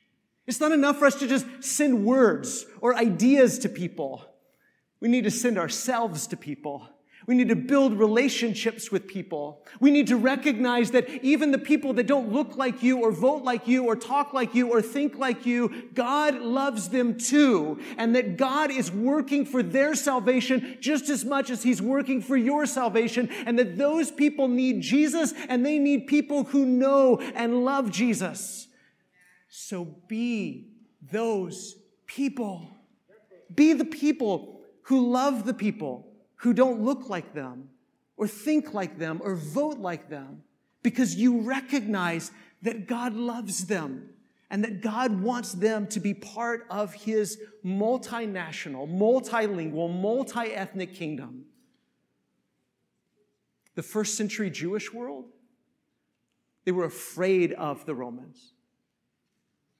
It's 0.46 0.60
not 0.60 0.72
enough 0.72 0.98
for 0.98 1.06
us 1.06 1.16
to 1.16 1.28
just 1.28 1.46
send 1.60 2.04
words 2.04 2.66
or 2.80 2.94
ideas 2.94 3.58
to 3.60 3.68
people. 3.68 4.24
We 5.00 5.08
need 5.08 5.24
to 5.24 5.30
send 5.30 5.58
ourselves 5.58 6.26
to 6.28 6.36
people. 6.36 6.88
We 7.28 7.34
need 7.34 7.50
to 7.50 7.56
build 7.56 7.98
relationships 7.98 8.90
with 8.90 9.06
people. 9.06 9.62
We 9.80 9.90
need 9.90 10.06
to 10.06 10.16
recognize 10.16 10.92
that 10.92 11.10
even 11.22 11.50
the 11.50 11.58
people 11.58 11.92
that 11.92 12.06
don't 12.06 12.32
look 12.32 12.56
like 12.56 12.82
you 12.82 13.00
or 13.02 13.12
vote 13.12 13.42
like 13.42 13.68
you 13.68 13.84
or 13.84 13.96
talk 13.96 14.32
like 14.32 14.54
you 14.54 14.70
or 14.70 14.80
think 14.80 15.18
like 15.18 15.44
you, 15.44 15.90
God 15.92 16.36
loves 16.36 16.88
them 16.88 17.18
too. 17.18 17.80
And 17.98 18.16
that 18.16 18.38
God 18.38 18.70
is 18.70 18.90
working 18.90 19.44
for 19.44 19.62
their 19.62 19.94
salvation 19.94 20.78
just 20.80 21.10
as 21.10 21.22
much 21.22 21.50
as 21.50 21.62
He's 21.62 21.82
working 21.82 22.22
for 22.22 22.34
your 22.34 22.64
salvation. 22.64 23.28
And 23.44 23.58
that 23.58 23.76
those 23.76 24.10
people 24.10 24.48
need 24.48 24.80
Jesus 24.80 25.34
and 25.50 25.66
they 25.66 25.78
need 25.78 26.06
people 26.06 26.44
who 26.44 26.64
know 26.64 27.18
and 27.34 27.62
love 27.62 27.90
Jesus. 27.90 28.68
So 29.50 29.84
be 30.08 30.70
those 31.12 31.76
people. 32.06 32.70
Be 33.54 33.74
the 33.74 33.84
people 33.84 34.62
who 34.84 35.10
love 35.10 35.44
the 35.44 35.52
people 35.52 36.07
who 36.38 36.53
don't 36.53 36.83
look 36.83 37.09
like 37.09 37.35
them 37.35 37.68
or 38.16 38.27
think 38.27 38.74
like 38.74 38.98
them 38.98 39.20
or 39.22 39.35
vote 39.35 39.79
like 39.79 40.09
them 40.09 40.42
because 40.83 41.14
you 41.14 41.40
recognize 41.40 42.31
that 42.62 42.87
God 42.87 43.14
loves 43.14 43.66
them 43.66 44.11
and 44.51 44.64
that 44.64 44.81
God 44.81 45.20
wants 45.20 45.53
them 45.53 45.87
to 45.88 46.01
be 46.01 46.14
part 46.14 46.66
of 46.70 46.94
his 46.94 47.38
multinational, 47.64 48.88
multilingual, 48.88 50.01
multi 50.01 50.53
ethnic 50.53 50.94
kingdom. 50.94 51.44
The 53.74 53.83
first 53.83 54.16
century 54.16 54.51
Jewish 54.51 54.92
world, 54.92 55.27
they 56.64 56.72
were 56.72 56.85
afraid 56.85 57.53
of 57.53 57.85
the 57.85 57.94
Romans. 57.94 58.53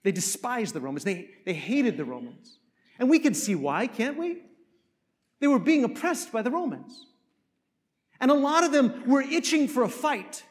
They 0.03 0.12
despised 0.12 0.75
the 0.75 0.81
Romans. 0.81 1.05
They, 1.05 1.31
they 1.44 1.55
hated 1.55 1.97
the 1.97 2.05
Romans. 2.05 2.59
And 2.99 3.09
we 3.09 3.18
can 3.18 3.35
see 3.35 3.55
why, 3.55 3.87
can't 3.87 4.18
we? 4.18 4.42
They 5.40 5.46
were 5.46 5.59
being 5.59 5.85
oppressed 5.85 6.33
by 6.33 6.42
the 6.42 6.51
Romans. 6.51 7.07
And 8.20 8.31
a 8.31 8.35
lot 8.35 8.64
of 8.64 8.72
them 8.72 9.05
were 9.07 9.22
itching 9.22 9.68
for 9.68 9.83
a 9.83 9.88
fight 9.88 10.42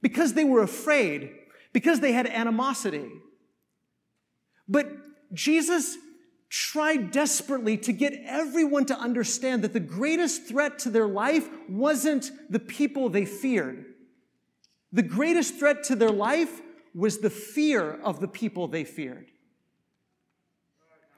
because 0.00 0.34
they 0.34 0.44
were 0.44 0.62
afraid, 0.62 1.34
because 1.72 2.00
they 2.00 2.12
had 2.12 2.26
animosity. 2.26 3.10
But 4.68 4.86
Jesus 5.32 5.96
tried 6.48 7.10
desperately 7.10 7.76
to 7.76 7.92
get 7.92 8.14
everyone 8.24 8.86
to 8.86 8.98
understand 8.98 9.62
that 9.62 9.72
the 9.72 9.80
greatest 9.80 10.46
threat 10.46 10.78
to 10.80 10.90
their 10.90 11.08
life 11.08 11.48
wasn't 11.68 12.30
the 12.48 12.58
people 12.60 13.08
they 13.08 13.24
feared. 13.24 13.84
The 14.92 15.02
greatest 15.02 15.58
threat 15.58 15.84
to 15.84 15.96
their 15.96 16.10
life 16.10 16.62
was 16.94 17.18
the 17.18 17.30
fear 17.30 18.00
of 18.02 18.20
the 18.20 18.28
people 18.28 18.68
they 18.68 18.84
feared. 18.84 19.30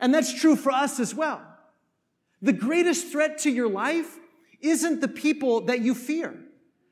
And 0.00 0.12
that's 0.12 0.32
true 0.32 0.56
for 0.56 0.72
us 0.72 0.98
as 0.98 1.14
well. 1.14 1.49
The 2.42 2.52
greatest 2.52 3.08
threat 3.08 3.38
to 3.38 3.50
your 3.50 3.68
life 3.68 4.18
isn't 4.60 5.00
the 5.00 5.08
people 5.08 5.62
that 5.62 5.80
you 5.80 5.94
fear. 5.94 6.38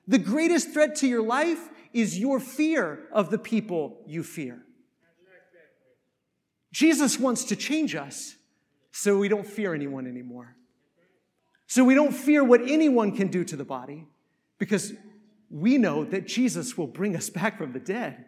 The 0.07 0.19
greatest 0.19 0.73
threat 0.73 0.97
to 0.97 1.07
your 1.07 1.23
life 1.23 1.69
is 1.93 2.19
your 2.19 2.41
fear 2.41 3.07
of 3.13 3.31
the 3.31 3.39
people 3.39 4.03
you 4.07 4.23
fear. 4.23 4.63
Jesus 6.73 7.19
wants 7.19 7.45
to 7.45 7.57
change 7.57 7.95
us 7.95 8.37
so 8.93 9.19
we 9.19 9.29
don't 9.29 9.47
fear 9.47 9.75
anyone 9.75 10.07
anymore. 10.07 10.57
So 11.67 11.85
we 11.85 11.95
don't 11.95 12.13
fear 12.13 12.43
what 12.43 12.63
anyone 12.63 13.15
can 13.15 13.29
do 13.29 13.45
to 13.45 13.57
the 13.57 13.65
body 13.65 14.07
because 14.59 14.93
we 15.51 15.79
know 15.79 16.05
that 16.05 16.27
Jesus 16.27 16.77
will 16.77 16.87
bring 16.87 17.17
us 17.17 17.31
back 17.31 17.59
from 17.59 17.73
the 17.73 17.81
dead. 17.81 18.25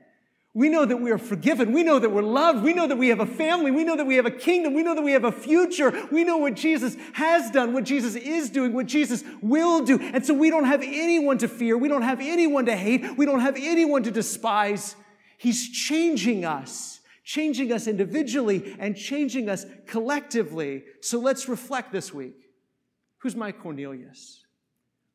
We 0.52 0.68
know 0.68 0.84
that 0.84 0.96
we 0.96 1.12
are 1.12 1.18
forgiven. 1.18 1.72
We 1.72 1.84
know 1.84 2.00
that 2.00 2.10
we're 2.10 2.22
loved. 2.22 2.64
We 2.64 2.74
know 2.74 2.88
that 2.88 2.98
we 2.98 3.08
have 3.08 3.20
a 3.20 3.26
family. 3.26 3.70
We 3.70 3.84
know 3.84 3.96
that 3.96 4.06
we 4.06 4.16
have 4.16 4.26
a 4.26 4.32
kingdom. 4.32 4.74
We 4.74 4.82
know 4.82 4.96
that 4.96 5.02
we 5.02 5.12
have 5.12 5.24
a 5.24 5.30
future. 5.30 5.92
We 6.10 6.24
know 6.24 6.38
what 6.38 6.54
Jesus 6.54 6.96
has 7.12 7.52
done, 7.52 7.72
what 7.72 7.84
Jesus 7.84 8.16
is 8.16 8.50
doing, 8.50 8.72
what 8.72 8.86
Jesus 8.86 9.22
will 9.40 9.84
do. 9.84 10.00
And 10.00 10.26
so 10.26 10.34
we 10.34 10.50
don't 10.50 10.64
have 10.64 10.82
anyone 10.82 11.38
to 11.38 11.48
fear. 11.48 11.78
We 11.78 11.86
don't 11.86 12.02
have 12.02 12.20
anyone 12.20 12.66
to 12.66 12.74
hate. 12.74 13.16
We 13.16 13.26
don't 13.26 13.40
have 13.40 13.56
anyone 13.56 14.02
to 14.02 14.10
despise. 14.10 14.96
He's 15.38 15.70
changing 15.70 16.44
us, 16.44 16.98
changing 17.22 17.72
us 17.72 17.86
individually 17.86 18.76
and 18.80 18.96
changing 18.96 19.48
us 19.48 19.64
collectively. 19.86 20.82
So 21.00 21.20
let's 21.20 21.48
reflect 21.48 21.92
this 21.92 22.12
week. 22.12 22.50
Who's 23.18 23.36
my 23.36 23.52
Cornelius? 23.52 24.44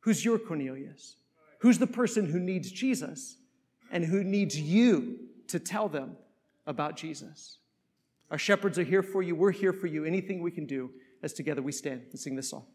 Who's 0.00 0.24
your 0.24 0.38
Cornelius? 0.38 1.16
Who's 1.60 1.78
the 1.78 1.86
person 1.86 2.24
who 2.24 2.40
needs 2.40 2.70
Jesus 2.70 3.36
and 3.90 4.04
who 4.04 4.24
needs 4.24 4.58
you 4.58 5.18
to 5.48 5.58
tell 5.58 5.88
them 5.88 6.16
about 6.66 6.96
Jesus. 6.96 7.58
Our 8.30 8.38
shepherds 8.38 8.78
are 8.78 8.84
here 8.84 9.02
for 9.02 9.22
you. 9.22 9.34
We're 9.34 9.52
here 9.52 9.72
for 9.72 9.86
you. 9.86 10.04
Anything 10.04 10.40
we 10.40 10.50
can 10.50 10.66
do 10.66 10.90
as 11.22 11.32
together 11.32 11.62
we 11.62 11.72
stand 11.72 12.02
and 12.10 12.18
sing 12.18 12.36
this 12.36 12.50
song. 12.50 12.66